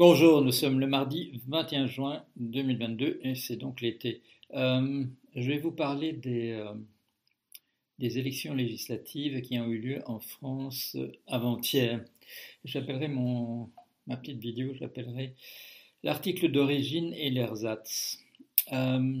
Bonjour, 0.00 0.40
nous 0.40 0.50
sommes 0.50 0.80
le 0.80 0.86
mardi 0.86 1.42
21 1.48 1.86
juin 1.86 2.24
2022 2.36 3.20
et 3.22 3.34
c'est 3.34 3.56
donc 3.56 3.82
l'été. 3.82 4.22
Euh, 4.54 5.04
je 5.36 5.46
vais 5.46 5.58
vous 5.58 5.72
parler 5.72 6.14
des, 6.14 6.52
euh, 6.52 6.72
des, 7.98 8.16
élections 8.16 8.54
législatives 8.54 9.42
qui 9.42 9.58
ont 9.58 9.66
eu 9.66 9.78
lieu 9.78 10.02
en 10.06 10.18
France 10.18 10.96
avant-hier. 11.26 12.02
J'appellerai 12.64 13.08
mon 13.08 13.68
ma 14.06 14.16
petite 14.16 14.38
vidéo, 14.38 14.72
j'appellerai 14.72 15.34
l'article 16.02 16.50
d'origine 16.50 17.12
et 17.12 17.28
l'ersatz. 17.28 18.20
Euh, 18.72 19.20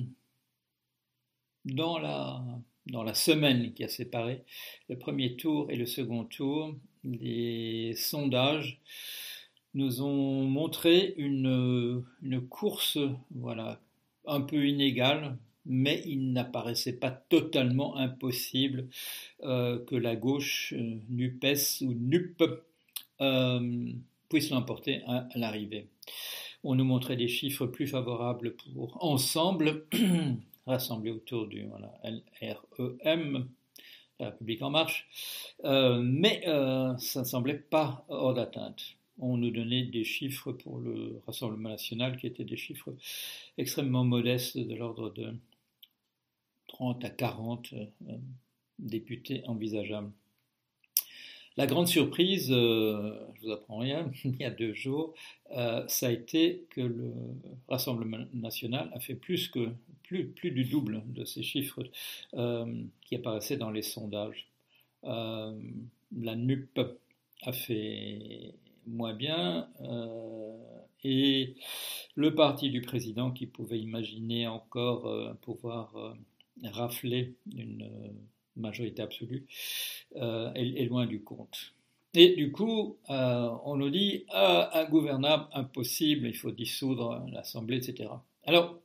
dans, 1.66 1.98
la, 1.98 2.42
dans 2.86 3.02
la 3.02 3.12
semaine 3.12 3.74
qui 3.74 3.84
a 3.84 3.88
séparé 3.88 4.44
le 4.88 4.98
premier 4.98 5.36
tour 5.36 5.70
et 5.70 5.76
le 5.76 5.84
second 5.84 6.24
tour, 6.24 6.74
les 7.04 7.92
sondages 7.96 8.80
nous 9.74 10.02
ont 10.02 10.44
montré 10.44 11.14
une, 11.16 12.04
course 12.48 12.98
voilà, 13.30 13.80
un 14.26 14.40
peu 14.40 14.66
inégale, 14.66 15.36
mais 15.66 16.02
il 16.06 16.32
n'apparaissait 16.32 16.98
pas 16.98 17.10
totalement 17.10 17.96
impossible 17.96 18.88
euh, 19.42 19.78
que 19.84 19.96
la 19.96 20.16
gauche, 20.16 20.74
euh, 20.76 20.98
NUPES 21.10 21.82
ou 21.82 21.92
NUP, 21.92 22.42
euh, 23.20 23.92
puisse 24.28 24.50
l'emporter 24.50 25.02
à, 25.06 25.28
l'arrivée. 25.34 25.88
On 26.64 26.74
nous 26.74 26.84
montrait 26.84 27.16
des 27.16 27.28
chiffres 27.28 27.66
plus 27.66 27.86
favorables 27.86 28.54
pour 28.56 29.02
Ensemble, 29.04 29.86
rassemblés 30.66 31.10
autour 31.10 31.46
du 31.46 31.66
LREM, 32.42 33.48
la 34.18 34.26
République 34.26 34.62
en 34.62 34.70
marche, 34.70 35.08
mais 35.64 36.42
ça 36.44 37.20
ne 37.20 37.24
semblait 37.24 37.54
pas 37.54 38.04
hors 38.08 38.34
d'atteinte 38.34 38.98
on 39.20 39.36
nous 39.36 39.50
donnait 39.50 39.84
des 39.84 40.04
chiffres 40.04 40.52
pour 40.52 40.78
le 40.78 41.20
Rassemblement 41.26 41.68
national 41.68 42.16
qui 42.16 42.26
étaient 42.26 42.44
des 42.44 42.56
chiffres 42.56 42.94
extrêmement 43.58 44.04
modestes 44.04 44.58
de 44.58 44.74
l'ordre 44.74 45.10
de 45.10 45.34
30 46.68 47.04
à 47.04 47.10
40 47.10 47.72
euh, 47.72 47.86
députés 48.78 49.42
envisageables. 49.46 50.10
La 51.56 51.66
grande 51.66 51.88
surprise, 51.88 52.50
euh, 52.50 53.18
je 53.34 53.42
vous 53.42 53.50
apprends 53.52 53.78
rien, 53.78 54.10
il 54.24 54.36
y 54.36 54.44
a 54.44 54.50
deux 54.50 54.72
jours, 54.72 55.14
euh, 55.50 55.86
ça 55.88 56.06
a 56.06 56.10
été 56.10 56.64
que 56.70 56.80
le 56.80 57.12
Rassemblement 57.68 58.24
national 58.32 58.90
a 58.94 59.00
fait 59.00 59.14
plus 59.14 59.48
que 59.48 59.68
plus, 60.04 60.26
plus 60.26 60.50
du 60.50 60.64
double 60.64 61.02
de 61.06 61.24
ces 61.24 61.44
chiffres 61.44 61.84
qui 63.04 63.14
apparaissaient 63.14 63.56
dans 63.56 63.70
les 63.70 63.82
sondages. 63.82 64.48
la 65.04 65.54
NUP 66.34 66.80
a 67.42 67.52
fait 67.52 68.54
moins 68.90 69.14
bien, 69.14 69.68
euh, 69.82 70.56
et 71.02 71.54
le 72.14 72.34
parti 72.34 72.70
du 72.70 72.82
président 72.82 73.30
qui 73.30 73.46
pouvait 73.46 73.78
imaginer 73.78 74.46
encore 74.46 75.06
euh, 75.06 75.32
pouvoir 75.42 75.96
euh, 75.96 76.12
rafler 76.64 77.34
une 77.54 77.88
majorité 78.56 79.00
absolue 79.00 79.46
est, 80.14 80.84
loin 80.88 81.06
du 81.06 81.22
compte. 81.22 81.72
Et 82.12 82.34
du 82.34 82.50
coup, 82.50 82.98
on 83.08 83.76
nous 83.76 83.88
dit 83.88 84.24
ah, 84.28 84.70
ingouvernable, 84.74 85.46
impossible, 85.52 86.26
il 86.26 86.36
faut 86.36 86.50
dissoudre 86.50 87.24
l'Assemblée, 87.32 87.76
etc. 87.76 88.10
Alors, 88.44 88.76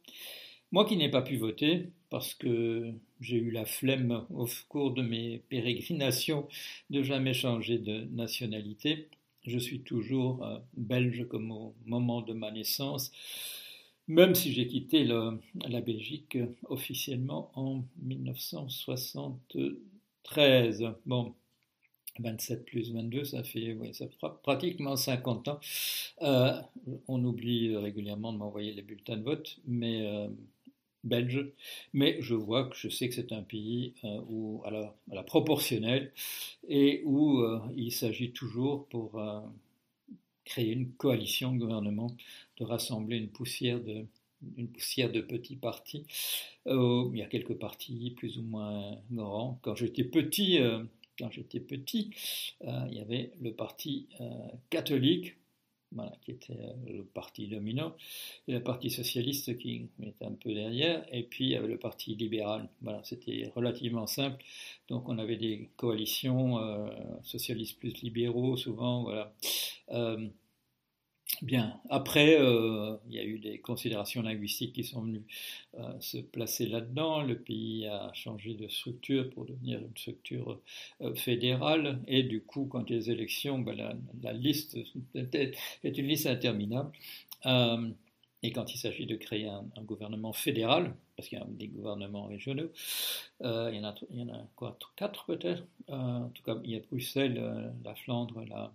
moi 0.72 0.86
qui 0.86 0.96
n'ai 0.96 1.10
pas 1.10 1.24
pu 1.24 1.36
voter, 1.38 1.90
parce 2.10 2.34
que 2.34 2.94
j'ai 3.20 3.38
eu 3.38 3.52
la 3.52 3.66
flemme 3.66 4.26
au 4.34 4.46
cours 4.70 4.92
de 4.92 5.02
mes 5.02 5.40
pérégrinations 5.50 6.48
de 6.90 7.02
jamais 7.02 7.34
changer 7.34 7.78
de 7.78 8.06
nationalité, 8.12 9.10
je 9.46 9.60
suis 9.60 9.82
toujours 9.82 10.44
euh, 10.44 10.58
belge 10.76 11.28
comme 11.28 11.52
au 11.52 11.76
moment 11.86 12.22
de 12.22 12.34
ma 12.34 12.50
naissance, 12.52 13.12
même 14.08 14.36
si 14.36 14.54
j'ai 14.54 14.68
quitté 14.68 15.04
la 15.04 15.82
Belgique 15.82 16.38
officiellement 16.70 17.52
en 17.56 17.84
1973. 18.04 20.94
Bon, 21.06 21.34
27 22.20 22.66
plus 22.66 22.94
22, 22.94 23.26
ça 23.26 23.44
fait, 23.44 23.78
ça 23.94 24.06
pratiquement 24.44 24.96
50 24.96 25.48
ans. 25.48 25.60
Euh, 26.22 26.62
on 27.08 27.24
oublie 27.24 27.76
régulièrement 27.76 28.32
de 28.32 28.38
m'envoyer 28.38 28.74
les 28.74 28.82
bulletins 28.82 29.18
de 29.18 29.24
vote, 29.24 29.58
mais 29.66 30.06
euh, 30.06 30.28
belge, 31.06 31.46
mais 31.94 32.18
je 32.22 32.36
vois 32.36 32.66
que 32.66 32.76
je 32.76 32.90
sais 32.90 33.08
que 33.08 33.16
c'est 33.16 33.32
un 33.32 33.44
pays 33.44 33.94
euh, 34.04 34.22
où, 34.28 34.62
à 34.66 34.72
la, 34.72 35.24
proportionnelle 35.24 36.12
et 36.68 37.02
où 37.06 37.40
euh, 37.40 37.60
il 37.76 37.92
s'agit 37.92 38.32
toujours 38.32 38.88
pour 38.88 39.20
euh, 39.20 39.40
créer 40.44 40.72
une 40.72 40.92
coalition 40.94 41.54
de 41.54 41.60
gouvernement, 41.60 42.12
de 42.58 42.66
rassembler 42.66 43.18
une 43.18 43.30
poussière 43.30 43.80
de, 43.80 44.06
une 44.58 44.68
poussière 44.68 45.12
de 45.12 45.22
petits 45.22 45.56
partis. 45.56 46.06
il 46.66 47.12
y 47.16 47.22
a 47.22 47.28
quelques 47.28 47.56
partis 47.56 48.14
plus 48.18 48.38
ou 48.38 48.44
moins 48.44 49.00
grands. 49.12 49.60
Quand 49.62 49.76
j'étais 49.76 50.04
petit, 50.04 50.60
quand 51.18 51.32
j'étais 51.32 51.60
petit, 51.60 52.12
il 52.62 52.94
y 52.94 53.00
avait 53.00 53.32
le 53.42 53.54
parti 53.54 54.08
catholique 54.70 55.36
qui 56.22 56.32
était 56.32 56.54
euh, 56.54 56.94
le 56.94 57.04
parti 57.04 57.48
dominant, 57.48 57.96
et 58.48 58.54
le 58.54 58.64
parti 58.64 58.90
socialiste 58.90 59.58
qui 59.58 59.88
était 60.02 60.26
un 60.26 60.34
peu 60.34 60.54
derrière, 60.54 61.06
et 61.12 61.24
puis 61.24 61.46
il 61.46 61.52
y 61.52 61.56
avait 61.56 61.68
le 61.68 61.78
parti 61.78 62.16
libéral. 62.16 62.70
Voilà, 62.82 63.02
c'était 63.04 63.52
relativement 63.56 64.08
simple. 64.08 64.44
Donc 64.90 65.10
on 65.10 65.18
avait 65.18 65.38
des 65.38 65.70
coalitions 65.78 66.60
euh, 66.60 66.90
socialistes 67.24 67.80
plus 67.80 67.94
libéraux 68.02 68.58
souvent, 68.58 69.04
voilà. 69.04 69.34
Euh, 69.92 70.28
Bien, 71.42 71.82
après, 71.90 72.40
euh, 72.40 72.98
il 73.08 73.16
y 73.16 73.20
a 73.20 73.24
eu 73.24 73.40
des 73.40 73.60
considérations 73.60 74.22
linguistiques 74.22 74.74
qui 74.74 74.84
sont 74.84 75.02
venues 75.02 75.26
euh, 75.76 76.00
se 76.00 76.18
placer 76.18 76.66
là-dedans. 76.68 77.24
Le 77.24 77.38
pays 77.38 77.88
a 77.88 78.12
changé 78.14 78.54
de 78.54 78.68
structure 78.68 79.30
pour 79.32 79.46
devenir 79.46 79.80
une 79.80 79.96
structure 79.98 80.60
euh, 81.02 81.16
fédérale. 81.16 82.00
Et 82.08 82.24
du 82.24 82.42
coup, 82.42 82.68
quand 82.68 82.90
il 82.90 82.94
y 82.94 82.96
a 82.96 83.00
des 83.00 83.12
élections, 83.12 83.60
ben, 83.60 84.00
la, 84.22 84.34
liste 84.34 84.78
est 85.16 85.98
une 85.98 86.08
liste 86.08 86.28
interminable. 86.28 86.92
et 88.44 88.52
quand 88.52 88.74
il 88.74 88.78
s'agit 88.78 89.06
de 89.06 89.16
créer 89.16 89.48
un, 89.48 89.84
gouvernement 89.84 90.34
fédéral, 90.34 90.96
parce 91.18 91.28
qu'il 91.30 91.40
y 91.40 91.42
a 91.42 91.46
des 91.50 91.68
gouvernements 91.68 92.26
régionaux, 92.26 92.72
il, 93.42 93.76
y 93.76 94.22
en 94.22 94.30
a, 94.30 94.48
quatre 94.96 95.26
peut-être? 95.26 95.64
En 95.90 96.30
tout 96.30 96.44
cas, 96.44 96.58
il 96.64 96.72
y 96.72 96.76
a 96.76 96.80
Bruxelles, 96.80 97.74
la 97.84 97.96
Flandre, 97.96 98.44
la, 98.48 98.72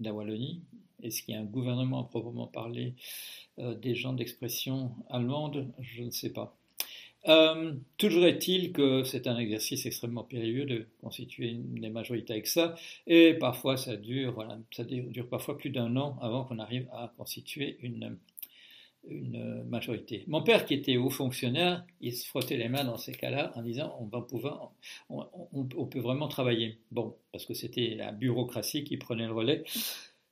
la 0.00 0.12
Wallonie. 0.12 0.62
Est-ce 1.02 1.22
qu'il 1.22 1.34
y 1.34 1.36
a 1.36 1.40
un 1.40 1.44
gouvernement 1.44 2.00
à 2.00 2.04
proprement 2.04 2.46
parler 2.46 2.94
euh, 3.58 3.74
des 3.74 3.94
gens 3.94 4.12
d'expression 4.12 4.92
allemande? 5.10 5.72
Je 5.80 6.02
ne 6.02 6.10
sais 6.10 6.30
pas. 6.30 6.56
Euh, 7.28 7.74
toujours 7.98 8.24
est-il 8.24 8.72
que 8.72 9.02
c'est 9.02 9.26
un 9.26 9.36
exercice 9.36 9.84
extrêmement 9.84 10.22
périlleux 10.22 10.64
de 10.64 10.86
constituer 11.00 11.54
des 11.54 11.88
majorités 11.88 12.34
avec 12.34 12.46
ça, 12.46 12.76
et 13.06 13.34
parfois 13.34 13.76
ça 13.76 13.96
dure, 13.96 14.32
voilà, 14.32 14.58
ça 14.70 14.84
dure, 14.84 15.28
parfois 15.28 15.58
plus 15.58 15.70
d'un 15.70 15.96
an 15.96 16.16
avant 16.22 16.44
qu'on 16.44 16.60
arrive 16.60 16.88
à 16.92 17.12
constituer 17.16 17.78
une, 17.82 18.16
une 19.08 19.64
majorité. 19.64 20.24
Mon 20.26 20.42
père, 20.42 20.64
qui 20.64 20.74
était 20.74 20.96
haut 20.96 21.10
fonctionnaire, 21.10 21.84
il 22.00 22.12
se 22.12 22.26
frottait 22.26 22.56
les 22.56 22.68
mains 22.68 22.84
dans 22.84 22.96
ces 22.96 23.12
cas-là 23.12 23.52
en 23.54 23.62
disant 23.62 23.96
on 24.00 24.06
va 24.06 24.20
pouvoir, 24.20 24.72
on, 25.08 25.86
peut 25.86 26.00
vraiment 26.00 26.28
travailler. 26.28 26.78
Bon, 26.90 27.14
parce 27.32 27.46
que 27.46 27.54
c'était 27.54 27.94
la 27.96 28.12
bureaucratie 28.12 28.84
qui 28.84 28.96
prenait 28.96 29.26
le 29.26 29.32
relais 29.32 29.64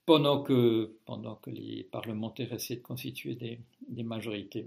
pendant 0.06 0.42
que, 0.42 0.96
pendant 1.06 1.36
que 1.36 1.50
les 1.50 1.84
parlementaires 1.84 2.52
essaient 2.52 2.76
de 2.76 2.82
constituer 2.82 3.34
des, 3.34 4.02
majorités. 4.02 4.66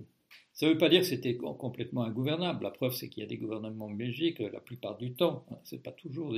Ça 0.54 0.66
ne 0.66 0.72
veut 0.72 0.78
pas 0.78 0.90
dire 0.90 1.02
que 1.02 1.08
c'était 1.08 1.38
complètement 1.38 2.04
ingouvernable. 2.04 2.64
La 2.64 2.72
preuve, 2.72 2.94
c'est 2.94 3.10
qu'il 3.10 3.22
y 3.22 3.26
a 3.26 3.30
des 3.30 3.38
gouvernements 3.38 3.86
en 3.86 3.94
Belgique 3.94 4.40
la 4.40 4.60
plupart 4.60 4.98
du 4.98 5.14
temps. 5.14 5.46
C'est 5.64 5.84
pas 5.84 5.92
toujours 5.92 6.36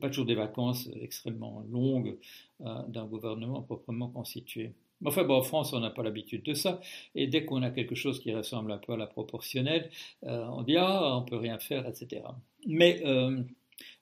pas 0.00 0.08
toujours 0.08 0.26
des 0.26 0.34
vacances 0.34 0.88
extrêmement 1.00 1.64
longues 1.70 2.18
euh, 2.62 2.82
d'un 2.88 3.06
gouvernement 3.06 3.62
proprement 3.62 4.08
constitué. 4.08 4.72
Enfin, 5.04 5.24
bon, 5.24 5.36
en 5.36 5.42
France, 5.42 5.72
on 5.72 5.80
n'a 5.80 5.90
pas 5.90 6.02
l'habitude 6.02 6.42
de 6.42 6.54
ça. 6.54 6.80
Et 7.14 7.26
dès 7.26 7.44
qu'on 7.44 7.62
a 7.62 7.70
quelque 7.70 7.94
chose 7.94 8.20
qui 8.20 8.32
ressemble 8.34 8.72
un 8.72 8.78
peu 8.78 8.92
à 8.92 8.96
la 8.96 9.06
proportionnelle, 9.06 9.90
euh, 10.24 10.44
on 10.52 10.62
dit 10.62 10.76
ah, 10.76 11.16
on 11.16 11.22
peut 11.22 11.36
rien 11.36 11.58
faire, 11.58 11.86
etc. 11.86 12.22
Mais 12.66 13.02
euh, 13.04 13.42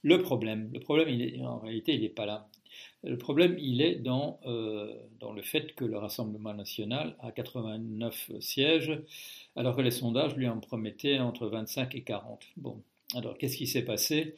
le 0.02 0.18
problème, 0.18 0.70
le 0.72 0.80
problème, 0.80 1.08
en 1.44 1.58
réalité, 1.58 1.94
il 1.94 2.02
n'est 2.02 2.08
pas 2.08 2.26
là. 2.26 2.48
Le 3.02 3.16
problème, 3.16 3.56
il 3.58 3.80
est 3.80 3.94
dans, 3.96 4.40
euh, 4.44 4.94
dans 5.20 5.32
le 5.32 5.42
fait 5.42 5.74
que 5.74 5.84
le 5.84 5.96
Rassemblement 5.96 6.52
national 6.52 7.16
a 7.20 7.32
89 7.32 8.32
sièges, 8.40 9.00
alors 9.56 9.74
que 9.74 9.80
les 9.80 9.90
sondages 9.90 10.36
lui 10.36 10.46
en 10.48 10.60
promettaient 10.60 11.18
entre 11.18 11.46
25 11.46 11.94
et 11.94 12.02
40. 12.02 12.44
Bon, 12.58 12.82
alors 13.14 13.38
qu'est-ce 13.38 13.56
qui 13.56 13.66
s'est 13.66 13.84
passé? 13.84 14.34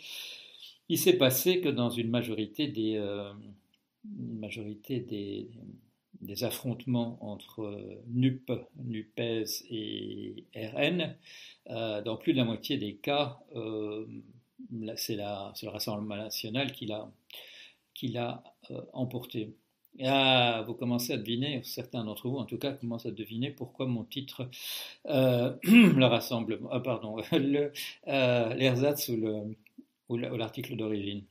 Il 0.89 0.99
s'est 0.99 1.17
passé 1.17 1.61
que 1.61 1.69
dans 1.69 1.91
une 1.91 2.09
majorité 2.09 2.69
des, 2.69 2.97
euh, 2.97 3.33
majorité 4.05 5.01
des, 5.01 5.49
des 6.23 6.45
affrontements 6.45 7.19
entre 7.21 7.79
NUP, 8.09 8.51
NUPES 8.77 9.65
et 9.71 10.45
RN, 10.55 11.17
euh, 11.69 12.03
dans 12.03 12.17
plus 12.17 12.33
de 12.33 12.39
la 12.39 12.45
moitié 12.45 12.79
des 12.79 12.95
cas, 12.95 13.39
c'est 14.97 15.17
le 15.17 15.69
Rassemblement 15.69 16.17
national 16.17 16.73
qui 16.73 16.87
l'a 16.87 18.43
euh, 18.71 18.81
emporté. 18.93 19.55
Ah, 20.01 20.65
vous 20.67 20.73
commencez 20.75 21.13
à 21.13 21.19
deviner, 21.19 21.63
certains 21.65 22.05
d'entre 22.05 22.29
vous 22.29 22.39
en 22.39 22.47
tout 22.47 22.57
cas 22.57 22.73
commencent 22.73 23.05
à 23.05 23.11
deviner 23.11 23.51
pourquoi 23.51 23.87
mon 23.87 24.05
titre, 24.05 24.49
euh, 25.07 25.55
le 25.65 26.05
rassemblement, 26.07 26.81
pardon, 26.81 27.17
l'ersatz 28.07 29.11
euh, 29.11 29.45
ou 30.09 30.17
l'article 30.17 30.77
d'origine. 30.77 31.25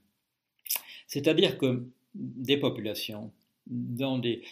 C'est-à-dire 1.08 1.58
que 1.58 1.88
des 2.14 2.58
populations, 2.58 3.32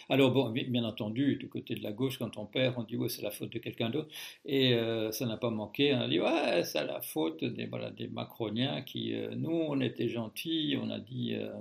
Alors 0.08 0.52
bien 0.52 0.84
entendu, 0.84 1.36
du 1.36 1.48
côté 1.48 1.74
de 1.74 1.82
la 1.82 1.92
gauche, 1.92 2.18
quand 2.18 2.38
on 2.38 2.46
perd, 2.46 2.74
on 2.78 2.84
dit 2.84 2.96
ouais, 2.96 3.08
c'est 3.08 3.22
la 3.22 3.30
faute 3.30 3.52
de 3.52 3.58
quelqu'un 3.58 3.90
d'autre, 3.90 4.08
et 4.46 4.74
euh, 4.74 5.12
ça 5.12 5.26
n'a 5.26 5.36
pas 5.36 5.50
manqué. 5.50 5.94
On 5.94 6.08
dit 6.08 6.20
ouais, 6.20 6.64
c'est 6.64 6.84
la 6.86 7.00
faute 7.00 7.44
des 7.44 7.68
macroniens 8.08 8.82
qui, 8.82 9.14
euh, 9.14 9.34
nous, 9.36 9.50
on 9.50 9.80
était 9.80 10.08
gentils, 10.08 10.76
on 10.80 10.90
a 10.90 10.98
dit, 10.98 11.34
euh, 11.34 11.52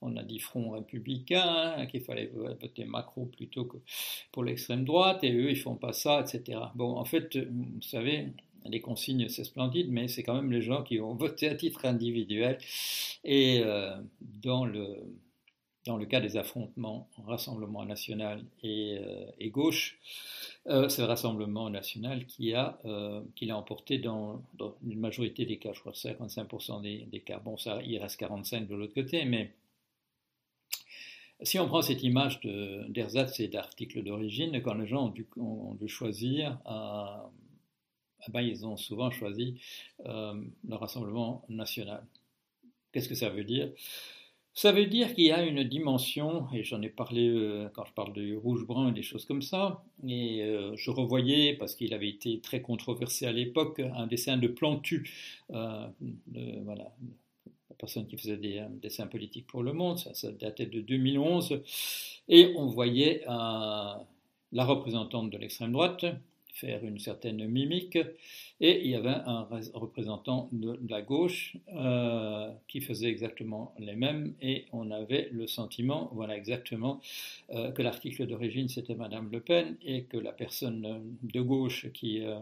on 0.00 0.16
a 0.16 0.22
dit 0.22 0.38
Front 0.38 0.70
républicain, 0.70 1.74
hein, 1.76 1.86
qu'il 1.86 2.00
fallait 2.00 2.30
voter 2.60 2.84
Macron 2.84 3.26
plutôt 3.26 3.64
que 3.64 3.76
pour 4.32 4.44
l'extrême 4.44 4.84
droite, 4.84 5.22
et 5.22 5.32
eux, 5.32 5.50
ils 5.50 5.58
font 5.58 5.76
pas 5.76 5.92
ça, 5.92 6.20
etc. 6.22 6.58
Bon, 6.74 6.96
en 6.96 7.04
fait, 7.04 7.36
vous 7.36 7.82
savez, 7.82 8.28
les 8.66 8.80
consignes, 8.80 9.28
c'est 9.28 9.44
splendide, 9.44 9.90
mais 9.90 10.08
c'est 10.08 10.22
quand 10.22 10.34
même 10.34 10.52
les 10.52 10.62
gens 10.62 10.82
qui 10.82 11.00
ont 11.00 11.14
voté 11.26 11.48
à 11.48 11.54
titre 11.54 11.84
individuel. 11.84 12.58
Et 13.24 13.62
dans 14.42 14.64
le 14.64 14.96
dans 15.86 15.96
le 15.96 16.06
cas 16.06 16.20
des 16.20 16.36
affrontements 16.36 17.08
Rassemblement 17.26 17.84
national 17.84 18.44
et, 18.62 18.98
euh, 18.98 19.48
gauche, 19.48 19.98
euh, 20.66 20.88
c'est 20.88 21.02
le 21.02 21.08
Rassemblement 21.08 21.70
national 21.70 22.26
qui 22.26 22.54
euh, 22.54 23.22
l'a 23.40 23.56
emporté 23.56 23.98
dans, 23.98 24.42
une 24.86 25.00
majorité 25.00 25.46
des 25.46 25.58
cas, 25.58 25.72
je 25.72 25.80
crois 25.80 25.92
55% 25.92 26.82
des, 26.82 27.20
cas. 27.20 27.38
Bon, 27.38 27.56
ça, 27.56 27.80
il 27.82 27.98
reste 27.98 28.18
45 28.18 28.68
de 28.68 28.74
l'autre 28.74 28.94
côté, 28.94 29.24
mais 29.24 29.54
si 31.42 31.58
on 31.58 31.66
prend 31.66 31.80
cette 31.80 32.02
image 32.02 32.40
d'ersatz 32.88 33.40
et 33.40 33.48
d'article 33.48 34.02
d'origine, 34.02 34.60
quand 34.62 34.74
les 34.74 34.86
gens 34.86 35.06
ont 35.06 35.08
dû, 35.08 35.26
ont 35.38 35.74
dû 35.74 35.88
choisir, 35.88 36.58
eh 36.68 38.30
ben, 38.30 38.42
ils 38.42 38.66
ont 38.66 38.76
souvent 38.76 39.10
choisi 39.10 39.58
le 40.04 40.74
Rassemblement 40.74 41.42
national. 41.48 42.04
Qu'est-ce 42.92 43.08
que 43.08 43.14
ça 43.14 43.30
veut 43.30 43.44
dire? 43.44 43.72
Ça 44.60 44.72
veut 44.72 44.84
dire 44.84 45.14
qu'il 45.14 45.24
y 45.24 45.32
a 45.32 45.42
une 45.42 45.64
dimension, 45.64 46.46
et 46.52 46.64
j'en 46.64 46.82
ai 46.82 46.90
parlé 46.90 47.30
euh, 47.30 47.70
quand 47.72 47.86
je 47.86 47.94
parle 47.94 48.12
de 48.12 48.36
rouge-brun 48.36 48.90
et 48.90 48.92
des 48.92 49.02
choses 49.02 49.24
comme 49.24 49.40
ça, 49.40 49.82
et 50.06 50.42
euh, 50.42 50.76
je 50.76 50.90
revoyais, 50.90 51.54
parce 51.54 51.74
qu'il 51.74 51.94
avait 51.94 52.10
été 52.10 52.40
très 52.40 52.60
controversé 52.60 53.24
à 53.24 53.32
l'époque, 53.32 53.80
un 53.80 54.06
dessin 54.06 54.36
de 54.36 54.48
Plantu, 54.48 55.10
euh, 55.54 55.86
la 56.34 56.92
personne 57.78 58.06
qui 58.06 58.18
faisait 58.18 58.36
des 58.36 58.62
dessins 58.82 59.06
politiques 59.06 59.46
pour 59.46 59.62
le 59.62 59.72
monde, 59.72 59.98
ça, 59.98 60.12
ça 60.12 60.30
datait 60.30 60.66
de 60.66 60.82
2011, 60.82 61.62
et 62.28 62.52
on 62.54 62.66
voyait 62.66 63.24
la 63.26 64.04
représentante 64.52 65.30
de 65.30 65.38
l'extrême 65.38 65.72
droite, 65.72 66.04
faire 66.54 66.84
une 66.84 66.98
certaine 66.98 67.46
mimique. 67.46 67.98
Et 68.60 68.82
il 68.82 68.90
y 68.90 68.94
avait 68.94 69.08
un 69.08 69.48
représentant 69.74 70.48
de, 70.52 70.78
la 70.88 71.02
gauche 71.02 71.56
euh, 71.74 72.50
qui 72.68 72.80
faisait 72.80 73.08
exactement 73.08 73.74
les 73.78 73.96
mêmes. 73.96 74.34
Et 74.42 74.66
on 74.72 74.90
avait 74.90 75.28
le 75.32 75.46
sentiment, 75.46 76.10
voilà 76.12 76.36
exactement, 76.36 77.00
euh, 77.50 77.70
que 77.72 77.82
l'article 77.82 78.26
d'origine 78.26 78.68
c'était 78.68 78.94
Madame 78.94 79.30
Le 79.30 79.40
Pen 79.40 79.76
et 79.82 80.04
que 80.04 80.16
la 80.16 80.32
personne 80.32 81.16
de 81.22 81.40
gauche 81.40 81.90
qui, 81.92 82.22
euh, 82.24 82.38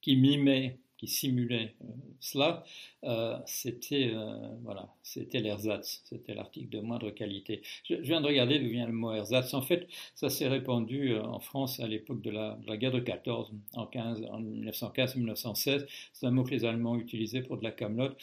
qui 0.00 0.16
mimait 0.16 0.78
qui 0.96 1.06
simulait 1.08 1.74
euh, 1.82 1.88
cela, 2.20 2.64
euh, 3.04 3.36
c'était 3.46 4.10
euh, 4.14 4.54
voilà, 4.62 4.88
c'était 5.02 5.40
l'ersatz, 5.40 6.02
c'était 6.04 6.34
l'article 6.34 6.70
de 6.70 6.80
moindre 6.80 7.10
qualité. 7.10 7.62
Je, 7.84 7.94
viens 7.96 8.20
de 8.20 8.26
regarder 8.26 8.58
d'où 8.58 8.68
vient 8.68 8.86
le 8.86 8.92
mot 8.92 9.12
ersatz. 9.12 9.52
En 9.54 9.62
fait, 9.62 9.86
ça 10.14 10.30
s'est 10.30 10.48
répandu 10.48 11.16
en 11.16 11.40
France 11.40 11.80
à 11.80 11.86
l'époque 11.86 12.22
de 12.22 12.30
la, 12.30 12.58
guerre 12.76 12.92
de 12.92 13.00
14, 13.00 13.52
en, 13.74 13.86
15, 13.86 14.24
en 14.30 14.40
1915-1916. 14.40 15.86
C'est 16.12 16.26
un 16.26 16.30
mot 16.30 16.44
que 16.44 16.50
les 16.50 16.64
Allemands 16.64 16.96
utilisaient 16.96 17.42
pour 17.42 17.58
de 17.58 17.64
la 17.64 17.72
camelote, 17.72 18.16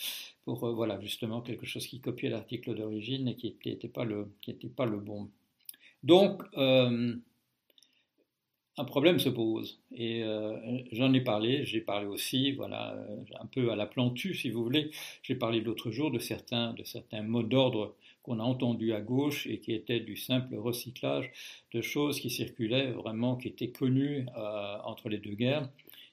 pour 0.45 0.67
voilà 0.73 0.99
justement 0.99 1.41
quelque 1.41 1.65
chose 1.65 1.85
qui 1.87 1.99
copiait 1.99 2.29
l'article 2.29 2.75
d'origine 2.75 3.27
et 3.27 3.35
qui 3.35 3.55
n'était 3.65 3.87
pas 3.87 4.03
le 4.03 4.27
qui 4.41 4.53
pas 4.53 4.85
le 4.85 4.97
bon. 4.97 5.29
Donc 6.03 6.43
un 8.77 8.85
problème 8.85 9.19
se 9.19 9.29
pose. 9.29 9.79
Et 9.95 10.23
euh, 10.23 10.57
j'en 10.91 11.13
ai 11.13 11.21
parlé, 11.21 11.65
j'ai 11.65 11.81
parlé 11.81 12.07
aussi, 12.07 12.51
voilà, 12.53 12.93
euh, 12.93 13.17
un 13.39 13.45
peu 13.45 13.71
à 13.71 13.75
la 13.75 13.85
plantu, 13.85 14.33
si 14.33 14.49
vous 14.49 14.63
voulez. 14.63 14.91
J'ai 15.21 15.35
parlé 15.35 15.61
l'autre 15.61 15.91
jour 15.91 16.11
de 16.11 16.19
certains, 16.19 16.73
de 16.73 16.83
certains 16.83 17.21
mots 17.21 17.43
d'ordre 17.43 17.95
qu'on 18.23 18.39
a 18.39 18.43
entendus 18.43 18.93
à 18.93 19.01
gauche 19.01 19.47
et 19.47 19.59
qui 19.59 19.73
étaient 19.73 19.99
du 19.99 20.15
simple 20.15 20.55
recyclage 20.55 21.31
de 21.73 21.81
choses 21.81 22.19
qui 22.19 22.29
circulaient 22.29 22.91
vraiment, 22.91 23.35
qui 23.35 23.49
étaient 23.49 23.69
connues 23.69 24.25
euh, 24.37 24.77
entre 24.85 25.09
les 25.09 25.17
deux 25.17 25.35
guerres 25.35 25.69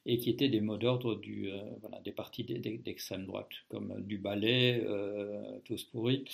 et 0.07 0.19
qui 0.19 0.31
étaient 0.31 0.49
des 0.49 0.61
mots 0.61 0.79
d'ordre 0.79 1.15
du, 1.15 1.51
voilà, 1.81 2.01
des 2.01 2.13
partis 2.13 2.45
d'extrême 2.45 3.27
droite, 3.27 3.51
comme 3.69 4.03
du 4.03 4.19
ballet, 4.19 4.85
tous 5.65 5.85
pourris 5.85 6.25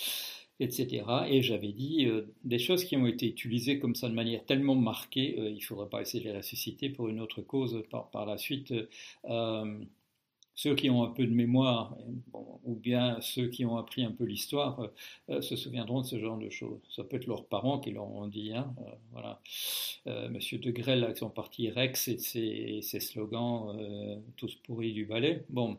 etc. 0.59 1.03
Et 1.29 1.41
j'avais 1.41 1.71
dit 1.71 2.05
euh, 2.05 2.21
des 2.43 2.59
choses 2.59 2.83
qui 2.83 2.97
ont 2.97 3.05
été 3.07 3.27
utilisées 3.27 3.79
comme 3.79 3.95
ça 3.95 4.09
de 4.09 4.13
manière 4.13 4.43
tellement 4.45 4.75
marquée, 4.75 5.35
euh, 5.39 5.49
il 5.49 5.57
ne 5.57 5.61
faudrait 5.61 5.89
pas 5.89 6.01
essayer 6.01 6.23
de 6.23 6.29
les 6.29 6.37
ressusciter 6.37 6.89
pour 6.89 7.07
une 7.09 7.19
autre 7.19 7.41
cause 7.41 7.83
par, 7.89 8.09
par 8.09 8.25
la 8.25 8.37
suite. 8.37 8.73
Euh, 10.57 10.69
ceux 10.69 10.75
qui 10.75 10.89
ont 10.89 11.03
un 11.03 11.09
peu 11.09 11.25
de 11.25 11.33
mémoire, 11.33 11.95
ou 12.63 12.75
bien 12.75 13.19
ceux 13.21 13.47
qui 13.47 13.65
ont 13.65 13.77
appris 13.77 14.03
un 14.03 14.11
peu 14.11 14.25
l'histoire, 14.25 14.89
se 15.41 15.55
souviendront 15.55 16.01
de 16.01 16.07
ce 16.07 16.19
genre 16.19 16.37
de 16.37 16.49
choses. 16.49 16.79
Ça 16.89 17.03
peut 17.03 17.17
être 17.17 17.27
leurs 17.27 17.45
parents 17.45 17.79
qui 17.79 17.91
leur 17.91 18.09
ont 18.09 18.27
dit. 18.27 18.53
Hein, 18.53 18.73
voilà. 19.11 19.41
Monsieur 20.29 20.57
de 20.57 20.71
Grelle 20.71 21.03
avec 21.03 21.17
son 21.17 21.29
parti 21.29 21.69
Rex 21.69 22.07
et 22.07 22.17
ses, 22.17 22.79
ses 22.81 22.99
slogans 22.99 23.77
tous 24.35 24.55
pourris 24.55 24.93
du 24.93 25.05
ballet. 25.05 25.45
Bon. 25.49 25.77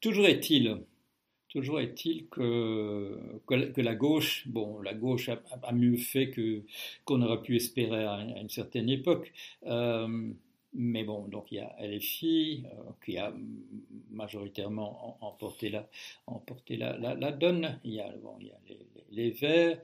toujours 0.00 0.26
est-il 0.26 0.78
Toujours 1.48 1.78
est-il 1.80 2.26
que, 2.26 3.16
que, 3.46 3.80
la 3.80 3.94
gauche, 3.94 4.48
bon, 4.48 4.80
la 4.82 4.92
gauche 4.92 5.28
a, 5.28 5.72
mieux 5.72 5.96
fait 5.96 6.30
que 6.30 6.64
qu'on 7.04 7.22
aurait 7.22 7.42
pu 7.42 7.54
espérer 7.54 8.02
à, 8.04 8.16
une 8.40 8.48
certaine 8.48 8.90
époque. 8.90 9.32
Mais 10.76 11.04
bon, 11.04 11.28
donc 11.28 11.52
il 11.52 11.56
y 11.56 11.60
a 11.60 11.76
LFI 11.80 12.64
euh, 12.66 12.90
qui 13.04 13.16
a 13.16 13.32
majoritairement 14.10 15.16
emporté 15.20 15.70
la, 15.70 15.88
emporté 16.26 16.76
la, 16.76 16.96
la, 16.98 17.30
donne. 17.30 17.78
Il 17.84 17.94
y 17.94 18.00
a, 18.00 18.10
bon, 18.22 18.36
il 18.40 18.48
y 18.48 18.50
a 18.50 18.58
les, 19.12 19.30
Verts, 19.30 19.80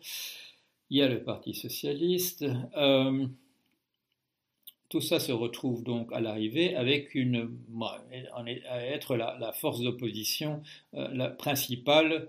il 0.91 0.99
y 0.99 1.03
a 1.03 1.09
le 1.09 1.23
Parti 1.23 1.55
socialiste. 1.55 2.45
Euh, 2.77 3.27
tout 4.89 5.01
ça 5.01 5.21
se 5.21 5.31
retrouve 5.31 5.85
donc 5.85 6.13
à 6.13 6.21
l'arrivée 6.21 6.75
avec 6.75 7.15
une, 7.15 7.57
à 8.69 8.85
être 8.85 9.15
la, 9.15 9.53
force 9.53 9.81
d'opposition 9.83 10.65
euh, 10.95 11.29
principale, 11.29 12.29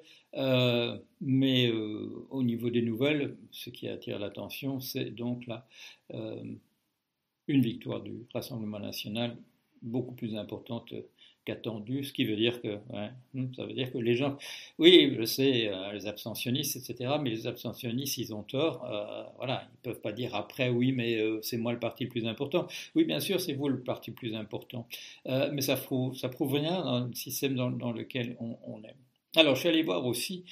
mais 1.20 1.72
au 1.72 2.44
niveau 2.44 2.70
des 2.70 2.84
nouvelles, 2.84 3.36
ce 3.50 3.72
qui 3.72 3.88
attire 3.88 4.20
l'attention, 4.20 4.80
c'est 4.80 5.10
donc 5.10 5.48
la, 5.48 5.66
une 7.48 7.62
victoire 7.62 8.02
du 8.02 8.26
Rassemblement 8.34 8.80
national 8.80 9.36
beaucoup 9.82 10.14
plus 10.14 10.36
importante 10.36 10.94
qu'attendu, 11.44 12.04
ce 12.04 12.14
qui 12.14 12.24
veut 12.26 12.36
dire 12.36 12.62
que, 12.62 12.78
hmm, 13.34 13.54
ça 13.56 13.66
veut 13.66 13.74
dire 13.74 13.92
que 13.92 13.98
les 13.98 14.16
gens, 14.16 14.38
oui, 14.78 15.16
je 15.18 15.24
sais, 15.24 15.70
euh, 15.70 15.92
les 15.92 16.06
abstentionnistes, 16.06 16.76
etc., 16.76 17.16
mais 17.20 17.32
les 17.32 17.48
abstentionnistes, 17.48 18.18
ils 18.20 18.34
ont 18.34 18.44
tort, 18.44 18.86
euh, 18.86 19.24
voilà, 19.38 19.68
ils 19.74 19.78
peuvent 19.82 20.02
pas 20.02 20.12
dire 20.12 20.36
après, 20.36 20.70
oui, 20.70 20.92
mais 20.92 21.16
euh, 21.16 21.40
c'est 21.42 21.58
moi 21.58 21.74
le 21.74 21.80
parti 21.80 22.04
le 22.04 22.10
plus 22.10 22.28
important. 22.28 22.68
Oui, 22.96 23.06
bien 23.06 23.20
sûr, 23.20 23.42
c'est 23.42 23.54
vous 23.54 23.70
le 23.70 23.82
parti 23.82 24.12
le 24.12 24.16
plus 24.16 24.36
important, 24.36 24.88
mais 25.26 25.62
ça 25.62 25.76
prouve, 25.76 26.16
ça 26.16 26.30
prouve 26.30 26.54
rien 26.54 26.84
dans 26.84 27.08
le 27.08 27.14
système 27.14 27.56
dans, 27.56 27.92
lequel 27.92 28.36
on, 28.40 28.58
on, 28.68 28.84
est. 28.84 28.96
Alors, 29.36 29.56
je 29.56 29.62
suis 29.62 29.70
allé 29.70 29.82
voir 29.82 30.06
aussi 30.06 30.46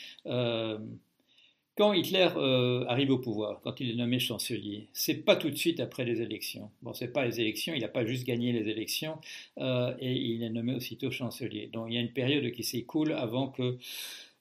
quand 1.79 1.93
Hitler 1.93 2.27
euh, 2.36 2.83
arrive 2.89 3.09
au 3.09 3.19
pouvoir, 3.19 3.62
quand 3.62 3.79
il 3.79 3.89
est 3.89 3.95
nommé 3.95 4.19
chancelier, 4.19 4.89
c'est 4.91 5.24
pas 5.24 5.38
tout 5.38 5.50
de 5.50 5.55
suite 5.55 5.79
après 5.79 6.03
les 6.03 6.21
élections. 6.21 6.69
Bon, 6.81 6.93
c'est 6.93 7.07
pas 7.07 7.25
les 7.25 7.39
élections, 7.39 7.74
il 7.74 7.79
n'a 7.79 7.88
pas 7.88 8.05
juste 8.05 8.27
gagné 8.27 8.51
les 8.51 8.67
élections 8.67 9.17
euh, 9.59 9.95
et 10.01 10.12
il 10.12 10.43
est 10.43 10.50
nommé 10.50 10.75
aussitôt 10.75 11.09
chancelier. 11.09 11.67
Donc 11.71 11.86
il 11.88 11.93
y 11.93 11.98
a 11.98 12.01
une 12.01 12.12
période 12.12 12.51
qui 12.51 12.65
s'écoule 12.65 13.13
avant 13.13 13.48
que, 13.48 13.77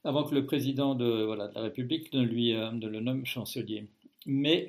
avant 0.02 0.24
que 0.24 0.34
le 0.34 0.46
président 0.46 0.96
de, 0.96 1.26
voilà, 1.26 1.46
de 1.46 1.54
la 1.54 1.60
République 1.60 2.12
ne, 2.12 2.22
lui, 2.22 2.54
euh, 2.54 2.72
le 2.72 2.98
nomme 2.98 3.24
chancelier. 3.24 3.84
Mais 4.26 4.68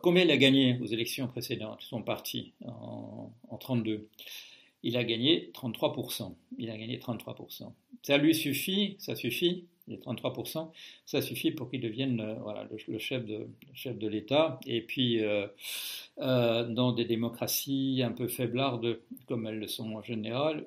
combien 0.00 0.22
il 0.22 0.30
a 0.30 0.36
gagné 0.36 0.78
aux 0.80 0.86
élections 0.86 1.26
précédentes, 1.26 1.82
son 1.82 2.00
parti, 2.00 2.52
en, 2.64 3.32
en 3.50 3.58
32 3.58 4.08
Il 4.84 4.96
a 4.96 5.02
gagné 5.02 5.50
33%. 5.52 6.32
Il 6.58 6.70
a 6.70 6.78
gagné 6.78 6.96
33%. 6.96 7.72
Ça 8.02 8.16
lui 8.16 8.34
suffit, 8.34 8.94
ça 8.98 9.14
suffit 9.14 9.64
les 9.88 9.98
33%, 9.98 10.70
ça 11.04 11.20
suffit 11.20 11.50
pour 11.50 11.70
qu'il 11.70 11.80
devienne 11.80 12.20
euh, 12.20 12.64
le, 12.88 12.98
chef 12.98 13.24
de, 13.26 14.08
l'État. 14.08 14.58
Et 14.66 14.80
puis, 14.80 15.22
euh, 15.22 15.46
euh, 16.18 16.66
dans 16.66 16.92
des 16.92 17.04
démocraties 17.04 18.02
un 18.04 18.12
peu 18.12 18.28
faiblardes, 18.28 18.98
comme 19.26 19.46
elles 19.46 19.58
le 19.58 19.68
sont 19.68 19.92
en 19.92 20.02
général, 20.02 20.66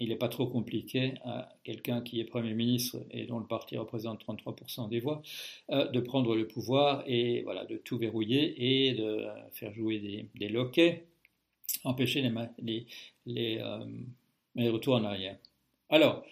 il 0.00 0.10
n'est 0.10 0.16
pas 0.16 0.28
trop 0.28 0.46
compliqué 0.46 1.14
à 1.24 1.48
quelqu'un 1.64 2.02
qui 2.02 2.20
est 2.20 2.24
Premier 2.24 2.54
ministre 2.54 2.98
et 3.10 3.26
dont 3.26 3.40
le 3.40 3.46
parti 3.46 3.76
représente 3.76 4.24
33% 4.24 4.88
des 4.88 5.00
voix 5.00 5.22
de 5.68 5.98
prendre 5.98 6.36
le 6.36 6.46
pouvoir 6.46 7.02
et 7.08 7.42
voilà, 7.42 7.64
de 7.64 7.76
tout 7.78 7.98
verrouiller 7.98 8.86
et 8.86 8.92
de 8.92 9.26
faire 9.50 9.74
jouer 9.74 10.28
des, 10.36 10.48
loquets, 10.48 11.06
empêcher 11.82 12.30
les 13.26 13.60
retours 14.56 14.94
en 14.94 15.02
arrière. 15.02 15.36
Alors, 15.90 16.22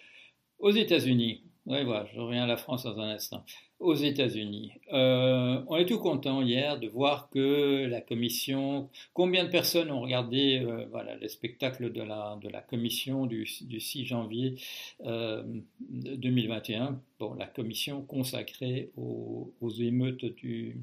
aux 0.61 0.70
États-Unis, 0.70 1.42
oui, 1.66 1.82
voilà, 1.82 2.06
je 2.14 2.20
reviens 2.20 2.44
à 2.44 2.46
la 2.46 2.56
France 2.56 2.85
dans 2.85 2.96
un 3.00 3.11
instant. 3.11 3.44
Aux 3.80 3.94
États-Unis, 3.94 4.73
euh, 4.92 5.61
on 5.66 5.76
est 5.76 5.85
tout 5.85 5.99
content 5.99 6.40
hier 6.40 6.78
de 6.78 6.87
voir 6.87 7.28
que 7.28 7.87
la 7.87 8.00
commission, 8.00 8.88
combien 9.12 9.44
de 9.44 9.50
personnes 9.50 9.90
ont 9.90 10.00
regardé 10.00 10.64
euh, 10.64 10.87
voilà, 10.92 11.16
le 11.16 11.26
spectacle 11.26 11.92
de 11.92 12.02
la, 12.02 12.38
de 12.40 12.49
la 12.49 12.62
commission 12.62 13.26
du, 13.26 13.49
du 13.62 13.80
6 13.80 14.06
janvier 14.06 14.54
2021, 15.00 16.87
euh, 16.87 16.90
bon, 17.18 17.35
la 17.35 17.46
commission 17.46 18.00
consacrée 18.00 18.92
aux, 18.96 19.52
émeutes 19.78 20.25
du, 20.25 20.76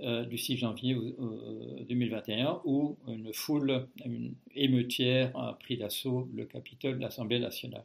du 0.00 0.36
6 0.36 0.56
janvier 0.56 0.96
2021, 1.88 2.60
où 2.64 2.96
une 3.06 3.32
foule 3.32 3.86
une 4.04 4.34
émeutière 4.56 5.30
a 5.36 5.56
pris 5.58 5.76
d'assaut 5.76 6.28
le 6.34 6.44
Capitole 6.44 6.96
de 6.96 7.02
l'Assemblée 7.02 7.38
nationale. 7.38 7.84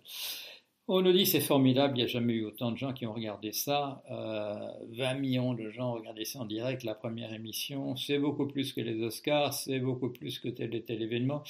On 0.89 1.01
nous 1.01 1.11
dit 1.11 1.25
c'est 1.25 1.41
formidable, 1.41 1.95
il 1.95 1.97
n'y 1.97 2.03
a 2.03 2.07
jamais 2.07 2.33
eu 2.33 2.45
autant 2.45 2.71
de 2.71 2.77
gens 2.77 2.93
qui 2.93 3.05
ont 3.05 3.13
regardé 3.13 3.51
ça. 3.51 4.01
20 4.09 4.15
euh, 4.15 5.19
millions 5.19 5.53
de 5.53 5.69
gens 5.69 5.91
ont 5.91 5.95
regardé 5.95 6.23
ça 6.23 6.39
en 6.39 6.45
direct, 6.45 6.83
la 6.83 6.95
première 6.95 7.33
émission. 7.33 7.97
C'est 7.97 8.17
beaucoup 8.17 8.47
plus 8.47 8.71
que 8.71 8.79
les 8.79 9.03
Oscars, 9.03 9.53
c'est 9.53 9.81
beaucoup 9.81 10.09
plus 10.09 10.39
que 10.39 10.47
tel 10.47 10.73
et 10.73 10.83
tel 10.83 11.01
événement. 11.01 11.43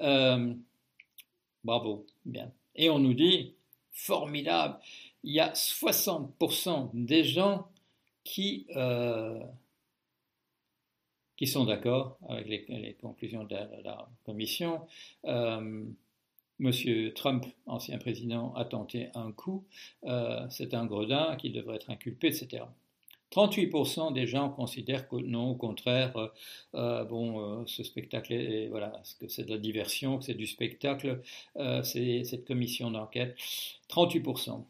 Euh, 0.00 0.52
bravo, 1.62 2.04
bien. 2.24 2.50
Et 2.74 2.90
on 2.90 2.98
nous 2.98 3.14
dit 3.14 3.54
formidable, 3.92 4.80
il 5.22 5.34
y 5.34 5.40
a 5.40 5.52
60% 5.52 6.90
des 6.92 7.22
gens 7.22 7.68
qui, 8.24 8.66
euh, 8.74 9.38
qui 11.36 11.46
sont 11.46 11.64
d'accord 11.64 12.18
avec 12.28 12.68
les, 12.68 12.94
conclusions 13.00 13.44
de 13.44 13.54
la, 13.54 14.08
commission. 14.24 14.80
Monsieur 16.60 17.14
Trump, 17.14 17.46
ancien 17.64 17.96
président, 17.96 18.52
a 18.54 18.66
tenté 18.66 19.08
un 19.14 19.32
coup, 19.32 19.64
euh, 20.04 20.46
c'est 20.50 20.74
un 20.74 20.84
gredin 20.84 21.34
qui 21.36 21.48
devrait 21.48 21.76
être 21.76 21.88
inculpé, 21.88 22.28
etc. 22.28 22.64
38% 23.32 24.12
des 24.12 24.26
gens 24.26 24.50
considèrent 24.50 25.08
que 25.08 25.16
non, 25.16 25.52
au 25.52 25.54
contraire, 25.54 26.14
euh, 26.18 26.28
euh, 26.74 27.04
bon, 27.04 27.66
ce 27.66 27.82
spectacle, 27.82 28.34
est, 28.34 28.68
voilà, 28.68 28.92
que 29.18 29.26
c'est 29.28 29.44
de 29.44 29.50
la 29.50 29.58
diversion, 29.58 30.18
que 30.18 30.24
c'est 30.24 30.34
du 30.34 30.46
spectacle, 30.46 31.22
c'est 31.82 32.24
cette 32.24 32.46
commission 32.46 32.90
d'enquête. 32.90 33.36
38%. 33.88 34.62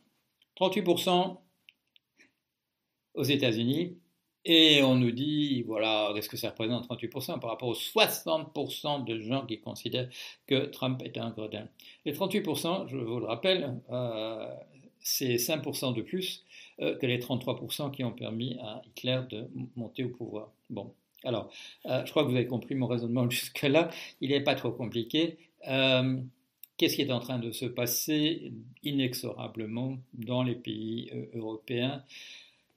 38% 0.60 1.38
aux 3.14 3.24
États-Unis, 3.24 3.96
et 4.44 4.82
on 4.82 4.96
nous 4.96 5.10
dit, 5.10 5.62
voilà, 5.62 6.12
qu'est-ce 6.14 6.28
que 6.28 6.36
ça 6.36 6.50
représente 6.50 6.88
38% 6.88 7.40
par 7.40 7.50
rapport 7.50 7.68
aux 7.68 7.74
60% 7.74 9.04
de 9.04 9.20
gens 9.20 9.44
qui 9.44 9.60
considèrent 9.60 10.08
que 10.46 10.66
Trump 10.66 11.02
est 11.04 11.18
un 11.18 11.30
gredin. 11.30 11.68
Les 12.06 12.12
38%, 12.12 12.88
je 12.88 12.96
vous 12.96 13.20
le 13.20 13.26
rappelle, 13.26 13.80
euh, 13.90 14.54
c'est 15.00 15.36
5% 15.36 15.94
de 15.94 16.00
plus 16.00 16.44
euh, 16.80 16.96
que 16.96 17.06
les 17.06 17.18
33% 17.18 17.90
qui 17.90 18.02
ont 18.02 18.12
permis 18.12 18.58
à 18.60 18.80
Hitler 18.86 19.20
de 19.28 19.50
monter 19.76 20.04
au 20.04 20.08
pouvoir. 20.08 20.52
Bon, 20.70 20.94
alors, 21.24 21.52
euh, 21.86 22.02
je 22.06 22.10
crois 22.10 22.24
que 22.24 22.30
vous 22.30 22.36
avez 22.36 22.46
compris 22.46 22.74
mon 22.74 22.86
raisonnement 22.86 23.28
jusque-là. 23.30 23.90
Il 24.22 24.30
n'est 24.30 24.42
pas 24.42 24.54
trop 24.54 24.70
compliqué. 24.72 25.36
Qu'est-ce 26.78 26.96
qui 26.96 27.02
est 27.02 27.12
en 27.12 27.20
train 27.20 27.38
de 27.38 27.50
se 27.52 27.66
passer 27.66 28.54
inexorablement 28.82 29.98
dans 30.14 30.42
les 30.42 30.54
pays 30.54 31.10
européens? 31.34 32.02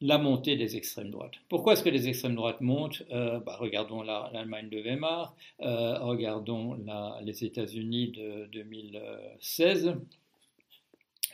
La 0.03 0.17
montée 0.17 0.57
des 0.57 0.75
extrêmes 0.75 1.12
droites. 1.12 1.36
Pourquoi 1.48 1.74
est-ce 1.74 1.83
que 1.83 1.89
les 1.89 2.10
extrêmes 2.10 2.36
droites 2.36 2.60
montent? 2.60 3.03
Euh, 3.12 3.39
bah, 3.39 3.55
Regardons 3.57 4.01
l'Allemagne 4.01 4.67
de 4.67 4.81
Weimar, 4.81 5.33
euh, 5.62 5.98
regardons 6.00 6.77
les 7.22 7.45
États-Unis 7.45 8.12
de 8.12 8.50
2016, 8.51 9.95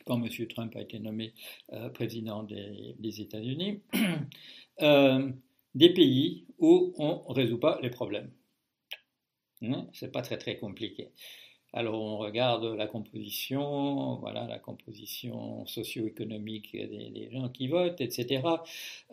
quand 0.06 0.24
M. 0.24 0.48
Trump 0.50 0.76
a 0.76 0.82
été 0.82 1.00
nommé 1.00 1.34
euh, 1.74 1.90
président 1.90 2.44
des, 2.44 3.22
États-Unis, 3.22 3.82
des 4.80 5.90
pays 5.96 6.46
où 6.60 6.94
on 7.00 7.24
ne 7.28 7.34
résout 7.34 7.60
pas 7.60 7.80
les 7.82 7.90
problèmes. 7.90 8.30
Hein, 9.64 9.88
Ce 9.94 10.06
n'est 10.06 10.12
pas 10.12 10.22
très 10.22 10.60
compliqué. 10.60 11.10
Alors 11.74 12.02
on 12.02 12.18
regarde 12.18 12.64
la 12.66 12.88
composition, 12.88 14.16
voilà 14.16 14.48
la 14.48 14.58
composition 14.58 15.66
socio-économique 15.68 16.72
des, 16.74 17.30
gens 17.32 17.50
qui 17.50 17.68
votent, 17.68 18.02
etc. 18.02 18.42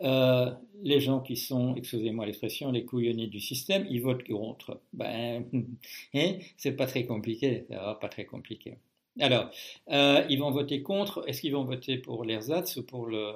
Euh, 0.01 0.51
les 0.81 0.99
gens 0.99 1.19
qui 1.19 1.35
sont, 1.35 1.75
excusez-moi 1.75 2.25
l'expression, 2.25 2.71
les 2.71 2.85
couillonnés 2.85 3.27
du 3.27 3.39
système, 3.39 3.85
ils 3.89 4.01
votent 4.01 4.27
contre. 4.27 4.81
Ben, 4.93 5.45
hein, 6.15 6.33
c'est 6.57 6.75
pas 6.75 6.87
très 6.87 7.05
compliqué, 7.05 7.65
pas 7.69 8.09
très 8.09 8.25
compliqué. 8.25 8.77
Alors, 9.19 9.49
euh, 9.89 10.25
ils 10.29 10.39
vont 10.39 10.51
voter 10.51 10.81
contre. 10.83 11.23
Est-ce 11.27 11.41
qu'ils 11.41 11.53
vont 11.53 11.63
voter 11.63 11.97
pour 11.97 12.23
l'ersatz 12.23 12.77
ou 12.77 12.83
pour 12.85 13.07
le 13.07 13.33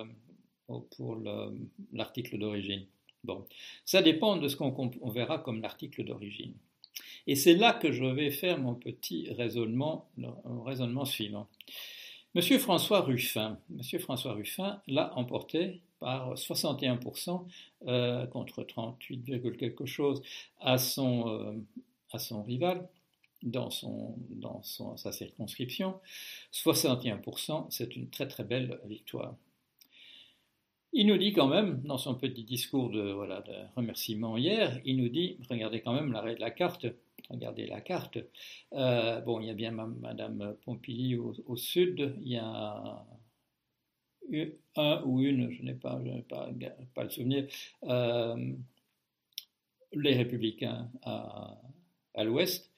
pour 0.97 1.17
l'article 1.91 2.37
d'origine? 2.39 2.85
Bon, 3.23 3.45
ça 3.85 4.01
dépend 4.01 4.37
de 4.37 4.47
ce 4.47 4.55
qu'on 4.55 4.71
verra 5.11 5.37
comme 5.39 5.61
l'article 5.61 6.03
d'origine. 6.05 6.55
Et 7.27 7.35
c'est 7.35 7.55
là 7.55 7.73
que 7.73 7.91
je 7.91 8.05
vais 8.05 8.31
faire 8.31 8.59
mon 8.59 8.75
petit 8.75 9.31
raisonnement, 9.31 10.09
raisonnement 10.65 11.05
suivant. 11.05 11.47
Monsieur 12.33 12.59
François 12.59 13.01
Ruffin, 13.01 13.59
Monsieur 13.69 13.99
François 13.99 14.33
Ruffin 14.33 14.81
l'a 14.87 15.13
emporté 15.17 15.81
par 15.99 16.33
61% 16.33 17.45
euh, 17.87 18.25
contre 18.27 18.63
38, 18.63 19.57
quelque 19.57 19.85
chose 19.85 20.21
à 20.59 20.77
son, 20.77 21.27
euh, 21.27 21.53
à 22.11 22.19
son 22.19 22.41
rival 22.43 22.87
dans, 23.43 23.69
son, 23.69 24.15
dans 24.29 24.61
son, 24.63 24.97
sa 24.97 25.11
circonscription. 25.11 25.99
61%, 26.53 27.67
c'est 27.69 27.95
une 27.95 28.09
très 28.09 28.27
très 28.27 28.43
belle 28.43 28.79
victoire. 28.85 29.35
Il 30.93 31.07
nous 31.07 31.17
dit 31.17 31.31
quand 31.31 31.47
même, 31.47 31.81
dans 31.83 31.97
son 31.97 32.15
petit 32.15 32.43
discours 32.43 32.89
de, 32.89 33.11
voilà, 33.13 33.41
de 33.41 33.53
remerciement 33.77 34.35
hier, 34.35 34.81
il 34.83 34.97
nous 34.97 35.07
dit, 35.07 35.37
regardez 35.49 35.81
quand 35.81 35.93
même 35.93 36.11
l'arrêt 36.11 36.35
de 36.35 36.41
la 36.41 36.51
carte, 36.51 36.85
regardez 37.29 37.65
la 37.65 37.79
carte. 37.79 38.17
Euh, 38.73 39.21
bon, 39.21 39.39
il 39.39 39.47
y 39.47 39.49
a 39.49 39.53
bien 39.53 39.71
Madame 39.71 40.55
Pompili 40.65 41.15
au, 41.15 41.55
sud, 41.55 42.15
il 42.21 42.33
y 42.33 42.37
a 42.37 43.05
un 44.75 45.01
ou 45.03 45.21
une, 45.21 45.51
je 45.51 45.63
n'ai 45.63 45.73
pas, 45.73 46.01
pas, 46.93 47.03
le 47.03 47.09
souvenir, 47.09 47.47
euh, 47.83 48.53
les 49.93 50.13
républicains 50.15 50.89
à, 51.03 51.57
l'ouest. 52.23 52.69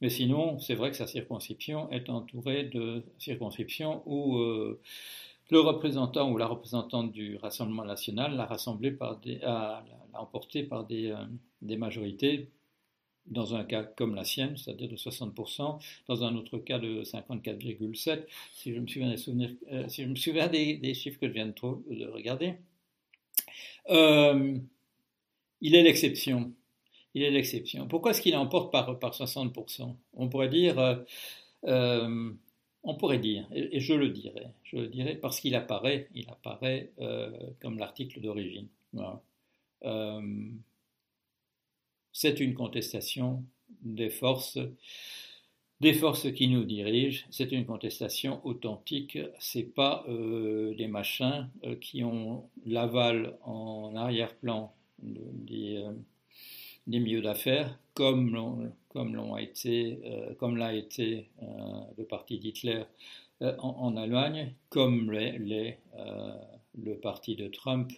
Mais 0.00 0.08
sinon, 0.08 0.58
c'est 0.60 0.74
vrai 0.74 0.90
que 0.90 0.96
sa 0.96 1.06
circonscription 1.06 1.90
est 1.90 2.08
entourée 2.08 2.64
de 2.64 3.04
circonscriptions 3.18 4.02
où 4.06 4.38
euh, 4.38 4.80
le 5.50 5.60
représentant 5.60 6.30
ou 6.30 6.38
la 6.38 6.46
représentante 6.46 7.12
du 7.12 7.36
Rassemblement 7.36 7.84
national 7.84 8.36
l'a 8.36 8.46
rassemblé 8.46 8.90
par 8.92 9.18
des, 9.20 9.40
emporté 10.14 10.62
par 10.62 10.84
des, 10.84 11.14
des 11.62 11.76
majorités 11.76 12.48
dans 13.26 13.54
un 13.54 13.64
cas 13.64 13.84
comme 13.84 14.14
la 14.14 14.24
sienne, 14.24 14.56
c'est-à-dire 14.56 14.88
de 14.88 14.96
60%, 14.96 15.80
dans 16.08 16.24
un 16.24 16.34
autre 16.36 16.58
cas 16.58 16.78
de 16.78 17.02
54,7%, 17.02 18.24
si 18.52 18.74
je 18.74 18.80
me 18.80 18.86
souviens 20.16 20.46
euh, 20.46 20.78
des, 20.78 20.94
chiffres 20.94 21.18
que 21.18 21.28
je 21.28 21.32
viens 21.32 21.46
de, 21.46 21.52
de 21.52 22.06
regarder. 22.06 22.54
Euh, 23.90 24.58
il 25.60 25.74
est 25.74 25.82
l'exception. 25.82 26.52
Il 27.14 27.22
est 27.22 27.30
l'exception. 27.30 27.88
Pourquoi 27.88 28.12
est-ce 28.12 28.20
qu'il 28.20 28.36
emporte 28.36 28.72
par, 28.72 28.98
par 28.98 29.12
60% 29.12 29.94
On 30.14 30.28
pourrait 30.28 30.48
dire, 30.48 31.04
euh, 31.66 32.32
on 32.82 32.94
pourrait 32.94 33.18
dire, 33.18 33.46
et, 33.52 33.80
je 33.80 33.94
le 33.94 34.08
dirais, 34.08 34.52
je 34.64 34.76
le 34.76 35.14
parce 35.20 35.40
qu'il 35.40 35.54
apparaît, 35.54 36.08
il 36.14 36.28
apparaît 36.30 36.90
comme 37.60 37.78
l'article 37.78 38.20
d'origine. 38.20 38.68
Voilà 38.92 39.22
c'est 42.12 42.40
une 42.40 42.54
contestation 42.54 43.44
des 43.82 44.10
forces, 44.10 44.58
des 45.80 45.94
forces 45.94 46.30
qui 46.32 46.48
nous 46.48 46.64
dirigent. 46.64 47.24
C'est 47.30 47.52
une 47.52 47.64
contestation 47.64 48.44
authentique. 48.46 49.18
C'est 49.38 49.74
pas 49.74 50.04
euh, 50.08 50.74
des 50.74 50.88
machins 50.88 51.48
euh, 51.64 51.76
qui 51.76 52.04
ont 52.04 52.48
l'aval 52.66 53.38
en 53.42 53.94
arrière-plan 53.96 54.74
des, 54.98 55.78
euh, 55.78 55.92
des 56.86 56.98
milieux 56.98 57.22
d'affaires, 57.22 57.78
comme 57.94 58.72
comme 58.92 60.56
l'a 60.56 60.74
été 60.74 61.28
le 61.96 62.04
parti 62.04 62.38
d'Hitler 62.38 62.82
en, 63.40 63.96
Allemagne, 63.96 64.54
comme 64.68 65.12
les, 65.12 65.78
le 66.74 66.94
parti 66.96 67.36
de 67.36 67.48
Trump 67.48 67.92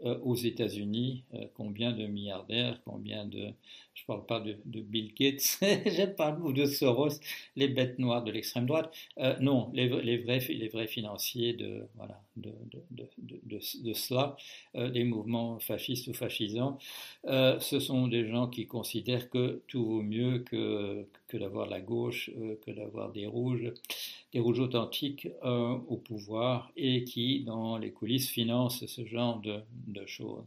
aux 0.00 0.34
États-Unis, 0.34 1.24
combien 1.54 1.92
de 1.92 2.06
milliardaires, 2.06 2.80
combien 2.84 3.24
de, 3.24 3.52
je 3.94 4.02
ne 4.02 4.06
parle 4.06 4.26
pas 4.26 4.40
de, 4.40 4.80
Bill 4.80 5.12
Gates, 5.14 5.58
je 5.62 6.06
parle 6.06 6.42
ou 6.42 6.52
de 6.52 6.66
Soros, 6.66 7.20
les 7.56 7.68
bêtes 7.68 7.98
noires 7.98 8.24
de 8.24 8.32
l'extrême 8.32 8.66
droite, 8.66 8.92
non, 9.40 9.70
les, 9.72 9.88
les, 10.02 10.18
vrais, 10.18 10.38
les 10.38 10.68
vrais 10.68 10.88
financiers 10.88 11.52
de, 11.52 11.86
voilà, 11.94 12.20
de, 12.36 12.52
de, 12.90 13.08
de 13.18 13.92
cela, 13.92 14.36
des 14.74 15.04
mouvements 15.04 15.58
fascistes 15.58 16.08
ou 16.08 16.14
fascisants, 16.14 16.78
ce 17.24 17.78
sont 17.80 18.08
des 18.08 18.26
gens 18.26 18.48
qui 18.48 18.66
considèrent 18.66 19.28
que 19.30 19.62
tout 19.68 19.84
vaut 19.84 20.02
mieux 20.02 20.40
que, 20.40 21.06
que 21.28 21.36
d'avoir 21.36 21.68
la 21.68 21.80
gauche, 21.80 22.30
que 22.64 22.70
d'avoir 22.70 23.12
des 23.12 23.26
rouges 23.26 23.72
des 24.32 24.40
rouges 24.40 24.60
authentiques 24.60 25.28
euh, 25.44 25.78
au 25.88 25.96
pouvoir 25.96 26.72
et 26.76 27.04
qui, 27.04 27.44
dans 27.44 27.76
les 27.76 27.92
coulisses, 27.92 28.30
financent 28.30 28.84
ce 28.86 29.04
genre 29.04 29.40
de, 29.40 30.06
choses. 30.06 30.44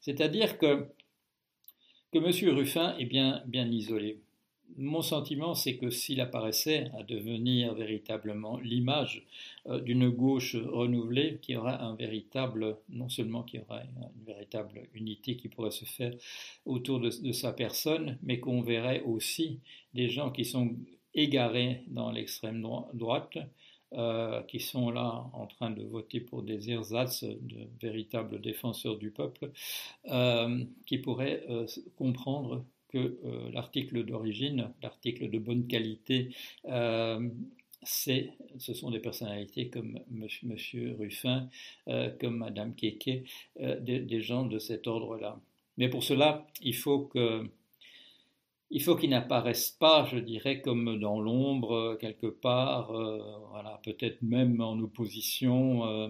C'est-à-dire 0.00 0.58
que, 0.58 0.86
que 2.12 2.18
M. 2.18 2.56
Ruffin 2.56 2.96
est 2.98 3.04
bien, 3.04 3.42
bien 3.46 3.66
isolé. 3.70 4.20
Mon 4.76 5.02
sentiment, 5.02 5.54
c'est 5.54 5.76
que 5.76 5.90
s'il 5.90 6.20
apparaissait 6.20 6.90
à 6.98 7.04
devenir 7.04 7.74
véritablement 7.74 8.58
l'image 8.58 9.24
euh, 9.66 9.78
d'une 9.80 10.08
gauche 10.10 10.56
renouvelée, 10.56 11.38
qui 11.40 11.54
aura 11.54 11.80
un 11.80 11.94
véritable, 11.94 12.76
non 12.88 13.08
seulement 13.08 13.44
qui 13.44 13.60
aura 13.60 13.82
une 13.82 14.24
véritable 14.26 14.88
unité 14.94 15.36
qui 15.36 15.48
pourrait 15.48 15.70
se 15.70 15.84
faire 15.84 16.14
autour 16.66 16.98
de 16.98 17.32
sa 17.32 17.52
personne, 17.52 18.18
mais 18.22 18.40
qu'on 18.40 18.62
verrait 18.62 19.02
aussi 19.02 19.60
des 19.92 20.08
gens 20.08 20.32
qui 20.32 20.44
sont 20.44 20.74
égarés 21.14 21.84
dans 21.86 22.10
l'extrême 22.10 22.66
droite, 22.94 23.38
euh, 23.92 24.42
qui 24.42 24.58
sont 24.58 24.90
là 24.90 25.30
en 25.34 25.46
train 25.46 25.70
de 25.70 25.84
voter 25.84 26.18
pour 26.18 26.42
des 26.42 26.70
ersatz, 26.70 27.22
de 27.22 27.68
véritables 27.80 28.40
défenseurs 28.40 28.96
du 28.96 29.12
peuple, 29.12 29.52
euh, 30.06 30.64
qui 30.84 30.98
pourraient 30.98 31.46
comprendre 31.96 32.64
que 32.94 33.18
l'article 33.52 34.04
d'origine, 34.04 34.70
l'article 34.82 35.30
de 35.30 35.38
bonne 35.38 35.66
qualité, 35.66 36.30
c'est, 37.82 38.30
ce 38.58 38.72
sont 38.72 38.90
des 38.90 39.00
personnalités 39.00 39.68
comme 39.68 40.00
M. 40.12 40.26
Ruffin, 40.98 41.48
comme 42.20 42.38
Mme 42.38 42.74
Keke, 42.74 43.24
des, 43.80 44.20
gens 44.20 44.46
de 44.46 44.58
cet 44.58 44.86
ordre-là. 44.86 45.40
Mais 45.76 45.88
pour 45.88 46.04
cela, 46.04 46.46
il 46.62 46.74
faut 46.74 47.00
que 47.00 47.50
il 48.74 48.82
qu'ils 48.82 49.10
n'apparaissent 49.10 49.76
pas, 49.78 50.04
je 50.04 50.18
dirais, 50.18 50.60
comme 50.60 50.98
dans 50.98 51.20
l'ombre, 51.20 51.74
euh, 51.74 51.96
quelque 51.96 52.26
part, 52.26 52.90
euh, 52.90 53.20
voilà, 53.50 53.80
peut-être 53.84 54.20
même 54.22 54.60
en 54.60 54.76
opposition 54.80 55.86
euh, 55.86 56.08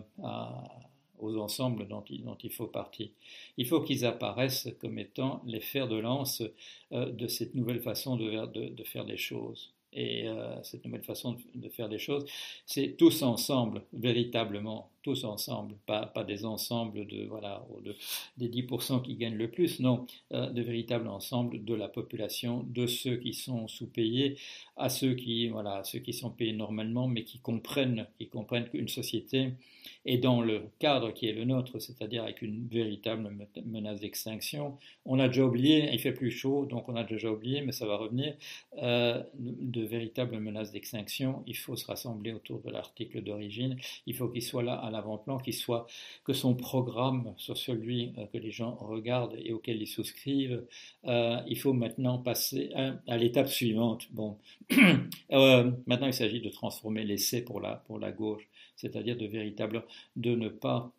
aux 1.25 1.39
ensembles 1.39 1.89
dont 1.89 2.05
il, 2.09 2.53
faut 2.53 2.67
partir. 2.67 3.09
Il 3.57 3.67
faut 3.67 3.81
qu'ils 3.81 4.05
apparaissent 4.05 4.69
comme 4.81 4.99
étant 4.99 5.43
les 5.47 5.61
fers 5.61 5.89
de 5.89 5.97
lance 5.97 6.43
de 6.91 7.27
cette 7.27 7.55
nouvelle 7.55 7.81
façon 7.81 8.17
de, 8.17 8.69
de 8.69 8.85
faire 8.85 9.05
des 9.05 9.17
choses. 9.17 9.73
Et 9.93 10.27
cette 10.65 10.85
nouvelle 10.85 11.05
façon 11.05 11.37
de 11.55 11.69
faire 11.69 11.89
des 11.89 11.99
choses, 11.99 12.27
c'est 12.67 12.97
tous 12.97 13.23
ensemble, 13.23 13.83
véritablement, 13.93 14.91
tous 15.05 15.25
ensemble, 15.25 15.77
pas, 15.87 16.11
des 16.27 16.45
ensembles 16.47 17.07
de, 17.07 17.27
voilà, 17.27 17.65
de, 17.85 17.95
des 18.39 18.49
10% 18.49 19.03
qui 19.03 19.15
gagnent 19.17 19.37
le 19.37 19.51
plus, 19.51 19.79
non, 19.79 20.07
euh, 20.33 20.49
de 20.51 20.63
véritables 20.63 21.09
ensembles 21.09 21.63
de 21.63 21.75
la 21.75 21.89
population, 21.89 22.65
de 22.67 22.87
ceux 22.87 23.17
qui 23.19 23.35
sont 23.35 23.69
sous-payés, 23.69 24.37
à 24.77 24.89
ceux 24.89 25.15
qui, 25.15 25.49
voilà, 25.49 25.85
ceux 25.85 25.99
qui 26.01 26.15
sont 26.15 26.31
payés 26.31 26.55
normalement, 26.55 27.07
mais 27.07 27.23
qui 27.23 27.39
comprennent, 27.39 28.07
qui 28.19 28.29
comprennent 28.29 28.69
qu'une 28.69 28.89
société 28.89 29.53
est 30.07 30.19
dans 30.19 30.41
le 30.41 30.63
cadre 30.79 31.13
qui 31.13 31.29
est 31.29 31.33
le 31.33 31.45
nôtre, 31.45 31.79
c'est-à-dire 31.79 32.25
avec 32.25 32.43
une 32.43 32.67
véritable 32.69 33.31
menace 33.67 34.01
d'extinction. 34.01 34.77
On 35.05 35.19
a 35.19 35.29
déjà 35.29 35.45
oublié, 35.45 35.91
il 35.93 35.99
fait 35.99 36.13
plus 36.13 36.31
chaud, 36.31 36.67
donc 36.67 36.89
on 36.89 36.97
a 36.97 37.05
déjà 37.05 37.31
oublié, 37.31 37.61
mais 37.61 37.73
ça 37.73 37.87
va 37.87 37.97
revenir, 37.97 38.35
euh, 38.79 39.23
de, 39.35 39.81
de 39.81 39.87
véritables 39.87 40.39
menaces 40.39 40.73
d'extinction. 40.73 41.43
Il 41.47 41.57
faut 41.57 41.77
se 41.77 41.87
rassembler 41.87 42.33
autour 42.33 42.61
de 42.61 42.71
l'article 42.71 43.23
d'origine, 43.23 43.77
il 44.07 44.15
faut 44.15 44.29
qu'il 44.29 44.43
soit 44.43 44.63
là 44.63 44.75
à 44.75 44.91
l'avant-plan, 44.95 45.39
soit, 45.53 45.87
que 46.25 46.33
son 46.33 46.55
programme 46.55 47.35
soit 47.37 47.57
celui 47.57 48.13
euh, 48.19 48.27
que 48.27 48.39
les 48.39 48.51
gens 48.51 48.75
regardent 48.77 49.37
et 49.45 49.53
auquel 49.53 49.81
ils 49.81 49.87
souscrivent. 49.87 50.65
Euh, 51.05 51.41
il 51.47 51.59
faut 51.59 51.73
maintenant 51.73 52.19
passer 52.19 52.73
à, 53.07 53.17
l'étape 53.17 53.49
suivante. 53.49 54.07
Bon, 54.13 54.39
euh, 55.33 55.71
maintenant 55.87 56.07
il 56.07 56.15
s'agit 56.15 56.41
de 56.41 56.51
transformer 56.51 57.05
l'essai 57.05 57.43
pour 57.43 57.61
la, 57.61 57.77
pour 57.87 57.99
la 57.99 58.13
gauche, 58.13 58.49
c'est-à-dire 58.77 59.17
de 59.17 59.27
véritable, 59.27 59.85
de 60.17 60.35
ne 60.35 60.49
pas 60.49 60.91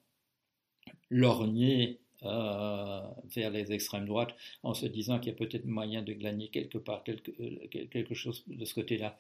lorgner 1.10 2.00
vers 2.22 3.52
les 3.52 3.72
extrêmes 3.72 4.08
droites 4.08 4.36
en 4.64 4.74
se 4.74 4.88
disant 4.88 5.20
qu'il 5.20 5.32
y 5.32 5.36
a 5.36 5.38
peut-être 5.38 5.66
moyen 5.66 6.02
de 6.02 6.12
gagner 6.14 6.48
quelque 6.48 6.80
part 6.80 7.04
quelque, 7.04 7.30
quelque 7.68 8.16
chose 8.16 8.44
de 8.48 8.66
ce 8.66 8.74
côté-là. 8.74 9.16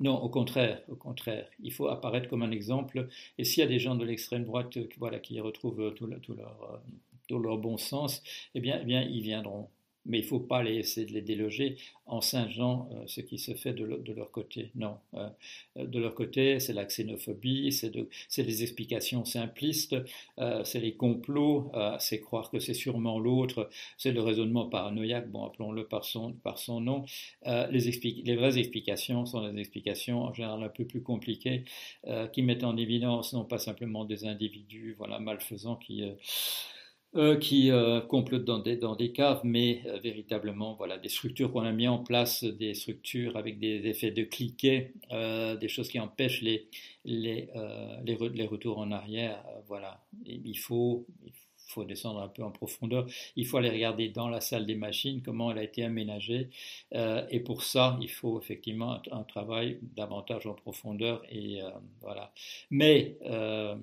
Non, 0.00 0.16
au 0.22 0.28
contraire, 0.28 0.82
au 0.88 0.96
contraire. 0.96 1.48
Il 1.60 1.72
faut 1.72 1.88
apparaître 1.88 2.28
comme 2.28 2.42
un 2.42 2.50
exemple. 2.50 3.08
Et 3.38 3.44
s'il 3.44 3.60
y 3.60 3.64
a 3.64 3.68
des 3.68 3.78
gens 3.78 3.94
de 3.94 4.04
l'extrême 4.04 4.44
droite 4.44 4.78
voilà, 4.98 5.18
qui 5.18 5.40
retrouvent 5.40 5.94
tout, 5.94 6.06
tout, 6.22 6.34
leur, 6.34 6.62
euh, 6.72 6.78
tout 7.28 7.38
leur 7.38 7.58
bon 7.58 7.76
sens, 7.76 8.22
eh 8.54 8.60
bien, 8.60 8.78
eh 8.82 8.84
bien 8.84 9.02
ils 9.02 9.22
viendront 9.22 9.68
mais 10.10 10.18
il 10.18 10.22
ne 10.22 10.26
faut 10.26 10.40
pas 10.40 10.62
les, 10.62 10.76
essayer 10.76 11.06
de 11.06 11.12
les 11.12 11.22
déloger 11.22 11.76
en 12.10 12.20
singeant 12.20 12.88
euh, 12.92 13.04
ce 13.06 13.20
qui 13.20 13.38
se 13.38 13.54
fait 13.54 13.72
de, 13.72 13.84
leur 13.84 14.30
côté. 14.32 14.72
Non. 14.74 14.96
Euh, 15.14 15.28
de 15.76 15.98
leur 16.00 16.14
côté, 16.14 16.58
c'est 16.58 16.72
la 16.72 16.84
xénophobie, 16.84 17.72
c'est 17.72 18.42
des 18.42 18.62
explications 18.62 19.24
simplistes, 19.24 19.94
euh, 20.38 20.64
c'est 20.64 20.80
les 20.80 20.94
complots, 20.94 21.70
c'est 22.00 22.20
croire 22.20 22.50
que 22.50 22.58
c'est 22.58 22.74
sûrement 22.74 23.18
l'autre, 23.20 23.70
c'est 23.96 24.10
le 24.10 24.20
raisonnement 24.20 24.66
paranoïaque, 24.66 25.30
bon, 25.30 25.44
appelons-le 25.44 25.86
par 25.86 26.04
son, 26.04 26.32
par 26.32 26.58
son 26.58 26.80
nom. 26.80 27.04
les, 27.46 28.00
les 28.24 28.36
vraies 28.36 28.58
explications 28.58 29.24
sont 29.26 29.48
des 29.48 29.60
explications 29.60 30.24
en 30.24 30.34
général 30.34 30.62
un 30.64 30.68
peu 30.68 30.84
plus 30.84 31.02
compliquées, 31.02 31.64
qui 32.32 32.42
mettent 32.42 32.64
en 32.64 32.76
évidence 32.76 33.32
non 33.32 33.44
pas 33.44 33.58
simplement 33.58 34.04
des 34.04 34.26
individus 34.26 34.94
voilà, 34.98 35.20
malfaisants 35.20 35.76
qui 35.76 36.02
euh, 37.16 37.36
qui 37.36 37.72
euh, 37.72 38.00
complotent 38.00 38.44
dans 38.44 38.60
des, 38.60 38.76
dans 38.76 38.94
des 38.94 39.10
caves, 39.10 39.40
mais 39.42 39.82
euh, 39.86 39.98
véritablement 39.98 40.74
voilà, 40.74 40.96
des 40.96 41.08
structures 41.08 41.50
qu'on 41.52 41.62
a 41.64 41.72
mis 41.72 41.88
en 41.88 41.98
place, 41.98 42.44
des 42.44 42.72
structures 42.72 43.36
avec 43.36 43.58
des 43.58 43.84
effets 43.88 44.12
de 44.12 44.22
cliquet, 44.22 44.92
des 45.10 45.68
choses 45.68 45.88
qui 45.88 45.98
empêchent 45.98 46.40
les, 46.42 46.68
les, 47.04 47.48
les, 48.04 48.16
les 48.32 48.46
retours 48.46 48.78
en 48.78 48.92
arrière. 48.92 49.44
voilà. 49.66 50.00
il, 50.24 50.56
faut, 50.58 51.04
il 51.24 51.32
faut 51.66 51.84
descendre 51.84 52.20
un 52.20 52.28
peu 52.28 52.44
en 52.44 52.52
profondeur. 52.52 53.06
Il 53.34 53.44
faut 53.44 53.56
aller 53.56 53.70
regarder 53.70 54.08
dans 54.08 54.28
la 54.28 54.40
salle 54.40 54.64
des 54.66 54.76
machines 54.76 55.20
comment 55.22 55.50
elle 55.50 55.58
a 55.58 55.64
été 55.64 55.82
aménagée. 55.82 56.48
et 56.92 57.40
pour 57.40 57.64
ça, 57.64 57.98
il 58.00 58.10
faut 58.10 58.38
effectivement 58.40 58.92
un, 58.92 59.02
un 59.10 59.24
travail 59.24 59.78
davantage 59.96 60.46
en 60.46 60.54
profondeur. 60.54 61.22
Et 61.30 61.60
voilà. 62.00 62.32
Mais 62.70 63.18
euh, 63.26 63.74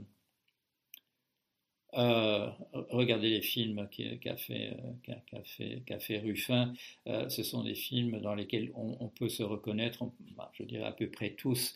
regardez 1.94 3.30
les 3.30 3.42
films 3.42 3.88
qu'a 4.22 4.38
fait, 4.38 4.78
euh, 5.10 5.42
fait, 5.44 6.00
fait, 6.00 6.20
Ruffin. 6.20 6.74
Euh, 7.08 7.30
ce 7.30 7.44
sont 7.44 7.64
des 7.64 7.76
films 7.76 8.20
dans 8.20 8.36
lesquels 8.36 8.72
on, 8.76 9.08
peut 9.10 9.30
se 9.30 9.44
reconnaître, 9.44 10.04
bah, 10.36 10.52
je 10.54 10.64
dirais 10.64 10.86
à 10.86 10.92
peu 10.92 11.10
près 11.10 11.32
tous. 11.32 11.74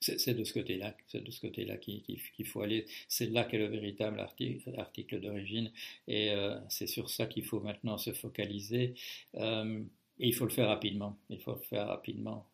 c'est 0.00 0.34
de 0.34 0.44
ce 0.44 0.52
côté-là, 0.54 0.96
c'est 1.08 1.22
de 1.22 1.30
ce 1.30 1.40
côté-là 1.40 1.76
qu'il 1.76 2.46
faut 2.46 2.62
aller. 2.62 2.86
C'est 3.08 3.26
là 3.26 3.44
qu'est 3.44 3.58
le 3.58 3.66
véritable 3.66 4.20
article, 4.20 5.20
d'origine, 5.20 5.70
et 6.06 6.32
c'est 6.68 6.86
sur 6.86 7.10
ça 7.10 7.26
qu'il 7.26 7.44
faut 7.44 7.60
maintenant 7.60 7.98
se 7.98 8.12
focaliser. 8.12 8.94
et 9.34 10.26
il 10.26 10.34
faut 10.34 10.44
le 10.44 10.50
faire 10.50 10.68
rapidement. 10.68 11.18
Il 11.30 11.40
faut 11.40 11.54
le 11.54 11.60
faire 11.60 11.88
rapidement 11.88 12.46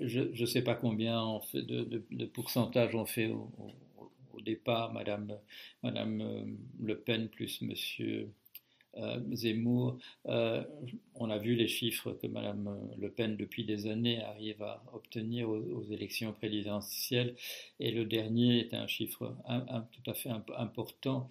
je 0.00 0.20
ne 0.20 0.46
sais 0.46 0.62
pas 0.62 0.74
combien 0.74 1.40
de, 1.54 2.04
de, 2.10 2.24
pourcentage 2.26 2.94
on 2.94 3.06
fait 3.06 3.28
au, 3.28 3.48
départ, 4.44 4.92
Madame, 4.92 5.38
Madame 5.82 6.20
euh, 6.20 6.44
Le 6.80 6.98
Pen 6.98 7.28
plus 7.28 7.62
Monsieur 7.62 8.32
euh, 8.96 9.20
Zemmour. 9.32 9.98
Euh, 10.26 10.64
on 11.14 11.30
a 11.30 11.38
vu 11.38 11.54
les 11.54 11.68
chiffres 11.68 12.12
que 12.12 12.26
Madame 12.26 12.90
Le 12.98 13.10
Pen, 13.10 13.36
depuis 13.36 13.64
des 13.64 13.86
années, 13.86 14.20
arrive 14.22 14.62
à 14.62 14.82
obtenir 14.92 15.48
aux, 15.48 15.84
élections 15.90 16.32
présidentielles, 16.32 17.36
et 17.78 17.92
le 17.92 18.04
dernier 18.04 18.60
est 18.60 18.74
un 18.74 18.86
chiffre 18.86 19.36
tout 19.92 20.10
à 20.10 20.14
fait 20.14 20.30
important. 20.56 21.28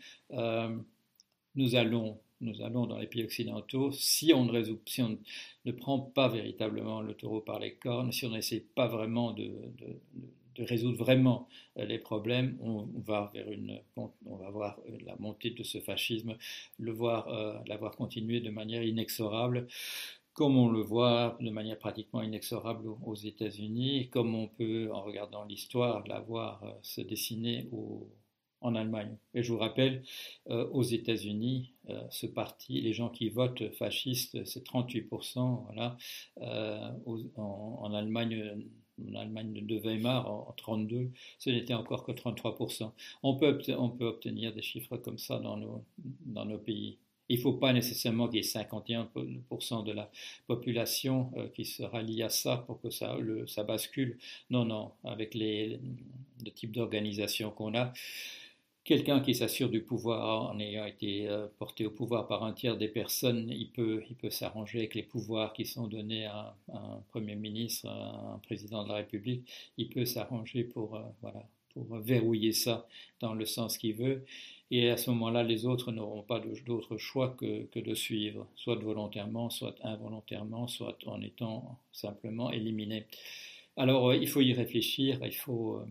nous 1.56 1.76
allons 1.76 2.20
nous 2.42 2.62
allons 2.62 2.88
dans 2.88 2.98
les 2.98 3.08
pays 3.08 3.24
occidentaux, 3.24 3.92
si 3.92 4.34
on 4.34 4.46
ne 4.46 4.52
résout, 4.52 4.80
si 4.86 5.02
on 5.02 5.18
ne 5.66 5.72
prend 5.72 6.00
pas 6.00 6.28
véritablement 6.28 7.02
le 7.02 7.14
taureau 7.14 7.42
par 7.42 7.60
les 7.60 7.76
cornes, 7.76 8.12
si 8.12 8.26
on 8.26 8.32
n'essaie 8.32 8.66
pas 8.76 8.88
vraiment 8.88 9.32
de, 9.32 9.52
résoudre 10.58 10.98
vraiment 10.98 11.48
euh, 11.78 11.86
les 11.86 11.98
problèmes, 11.98 12.58
on, 12.62 12.88
va 13.00 13.32
vers 13.34 13.50
une, 13.50 13.80
on 13.96 14.36
va 14.36 14.50
voir 14.50 14.80
euh, 14.90 14.98
la 15.06 15.16
montée 15.18 15.52
de 15.52 15.64
ce 15.64 15.80
fascisme, 15.80 16.36
le 16.78 16.92
voir, 16.92 17.28
euh, 17.30 17.58
la 17.68 17.78
voir 17.78 17.96
continuer 17.96 18.42
de 18.42 18.50
manière 18.50 18.84
inexorable. 18.84 19.68
comme 20.34 20.58
on 20.58 20.70
le 20.70 20.82
voit 20.82 21.38
de 21.42 21.50
manière 21.50 21.78
pratiquement 21.78 22.22
inexorable 22.22 22.88
aux 23.06 23.16
États-Unis, 23.16 24.10
comme 24.10 24.34
on 24.36 24.48
peut, 24.48 24.90
en 24.92 25.04
regardant 25.04 25.44
l'histoire, 25.46 26.06
la 26.08 26.20
voir 26.22 26.64
se 26.82 27.02
dessiner 27.02 27.68
en 28.62 28.76
Allemagne. 28.76 29.18
Et 29.34 29.44
je 29.44 29.52
vous 29.52 29.60
rappelle, 29.60 30.04
euh, 30.50 30.68
aux 30.70 30.84
États-Unis, 30.84 31.74
euh, 31.90 32.02
ce 32.10 32.28
parti, 32.28 32.80
les 32.82 32.94
gens 32.94 33.10
qui 33.10 33.30
votent 33.30 33.70
fascistes, 33.74 34.46
c'est 34.46 34.64
38%. 34.64 35.66
Voilà. 35.66 35.98
en, 37.36 37.94
Allemagne, 37.94 38.66
en 39.10 39.16
Allemagne 39.16 39.66
de 39.66 39.78
Weimar, 39.80 40.32
en, 40.32 40.54
32, 40.58 41.12
ce 41.40 41.50
n'était 41.50 41.74
encore 41.74 42.06
que 42.06 42.12
33%. 42.12 42.92
On 43.24 43.36
peut, 43.36 43.60
obtenir 44.00 44.54
des 44.54 44.62
chiffres 44.62 44.98
comme 44.98 45.18
ça 45.18 45.40
dans 45.40 45.58
nos, 45.58 46.58
pays. 46.60 46.98
Il 47.30 47.38
ne 47.38 47.42
faut 47.44 47.54
pas 47.54 47.72
nécessairement 47.72 48.28
qu'il 48.28 48.38
y 48.38 48.40
ait 48.40 48.62
51% 48.62 49.86
de 49.86 49.92
la 49.94 50.12
population 50.48 51.32
euh, 51.38 51.48
qui 51.48 51.64
se 51.64 51.82
rallie 51.82 52.24
à 52.24 52.30
ça 52.30 52.58
pour 52.58 52.82
que 52.82 52.90
ça 52.90 53.18
bascule. 53.64 54.18
Non, 54.50 54.66
non, 54.66 54.92
avec 55.06 55.34
les, 55.34 55.80
le 56.44 56.52
type 56.52 56.74
d'organisation 56.74 57.52
qu'on 57.52 57.74
a, 57.76 57.94
quelqu'un 58.84 59.20
qui 59.20 59.36
s'assure 59.36 59.70
du 59.70 59.82
pouvoir 59.82 60.52
en 60.52 60.60
ayant 60.60 60.86
été 60.86 61.28
euh, 61.28 61.48
porté 61.60 61.86
au 61.86 61.92
pouvoir 61.92 62.28
par 62.28 62.44
un 62.44 62.54
tiers 62.54 62.78
des 62.78 62.88
personnes, 62.88 63.50
il 63.50 63.70
peut, 63.70 64.04
il 64.10 64.16
peut 64.16 64.30
s'arranger 64.30 64.80
avec 64.80 64.96
les 64.96 65.04
pouvoirs 65.04 65.54
qui 65.54 65.66
sont 65.66 65.88
donnés 65.88 66.26
à, 66.26 66.56
un 66.74 67.02
Premier 67.10 67.36
ministre, 67.36 67.88
à 67.88 68.34
un 68.36 68.38
président 68.40 68.84
de 68.84 68.90
la 68.90 68.96
République. 68.96 69.48
Il 69.78 69.90
peut 69.90 70.06
s'arranger 70.06 70.64
pour, 70.64 70.96
euh, 70.96 71.02
voilà, 71.22 71.48
pour 71.74 71.98
verrouiller 72.00 72.54
ça 72.54 72.88
dans 73.20 73.34
le 73.34 73.46
sens 73.46 73.78
qu'il 73.78 73.96
veut. 73.96 74.26
Et 74.72 74.90
à 74.90 74.98
ce 74.98 75.10
moment-là, 75.12 75.44
les 75.44 75.66
autres 75.66 75.92
n'auront 75.92 76.24
pas 76.24 76.42
d'autre 76.66 76.98
choix 76.98 77.36
que, 77.38 77.66
que, 77.66 77.80
de 77.80 77.94
suivre, 77.94 78.48
soit 78.56 78.76
volontairement, 78.76 79.50
soit 79.50 79.76
involontairement, 79.84 80.68
soit 80.68 80.98
en 81.06 81.22
étant 81.22 81.78
simplement 81.92 82.52
éliminés. 82.52 83.06
Alors, 83.78 84.10
euh, 84.10 84.16
il 84.16 84.28
faut 84.28 84.42
y 84.42 84.54
réfléchir, 84.54 85.20
il 85.24 85.36
faut, 85.36 85.82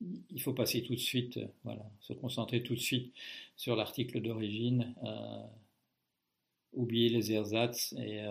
il 0.00 0.42
faut 0.42 0.52
passer 0.52 0.82
tout 0.82 0.94
de 0.94 1.00
suite, 1.00 1.38
euh, 1.66 1.72
se 2.00 2.12
concentrer 2.12 2.62
tout 2.62 2.74
de 2.74 2.80
suite 2.80 3.14
sur 3.56 3.76
l'article 3.76 4.20
d'origine, 4.20 4.94
oublier 6.72 7.08
les 7.08 7.32
ersatz 7.32 7.94
et. 7.94 8.22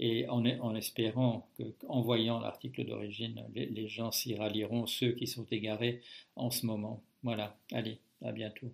Et 0.00 0.26
en, 0.28 0.74
espérant 0.74 1.48
qu'en 1.78 2.00
voyant 2.00 2.40
l'article 2.40 2.84
d'origine, 2.84 3.44
les 3.54 3.88
gens 3.88 4.10
s'y 4.10 4.34
rallieront, 4.34 4.86
ceux 4.86 5.12
qui 5.12 5.28
sont 5.28 5.46
égarés 5.52 6.02
en 6.34 6.50
ce 6.50 6.66
moment. 6.66 7.00
Voilà, 7.22 7.56
allez. 7.70 8.00
À 8.24 8.32
bientôt. 8.32 8.72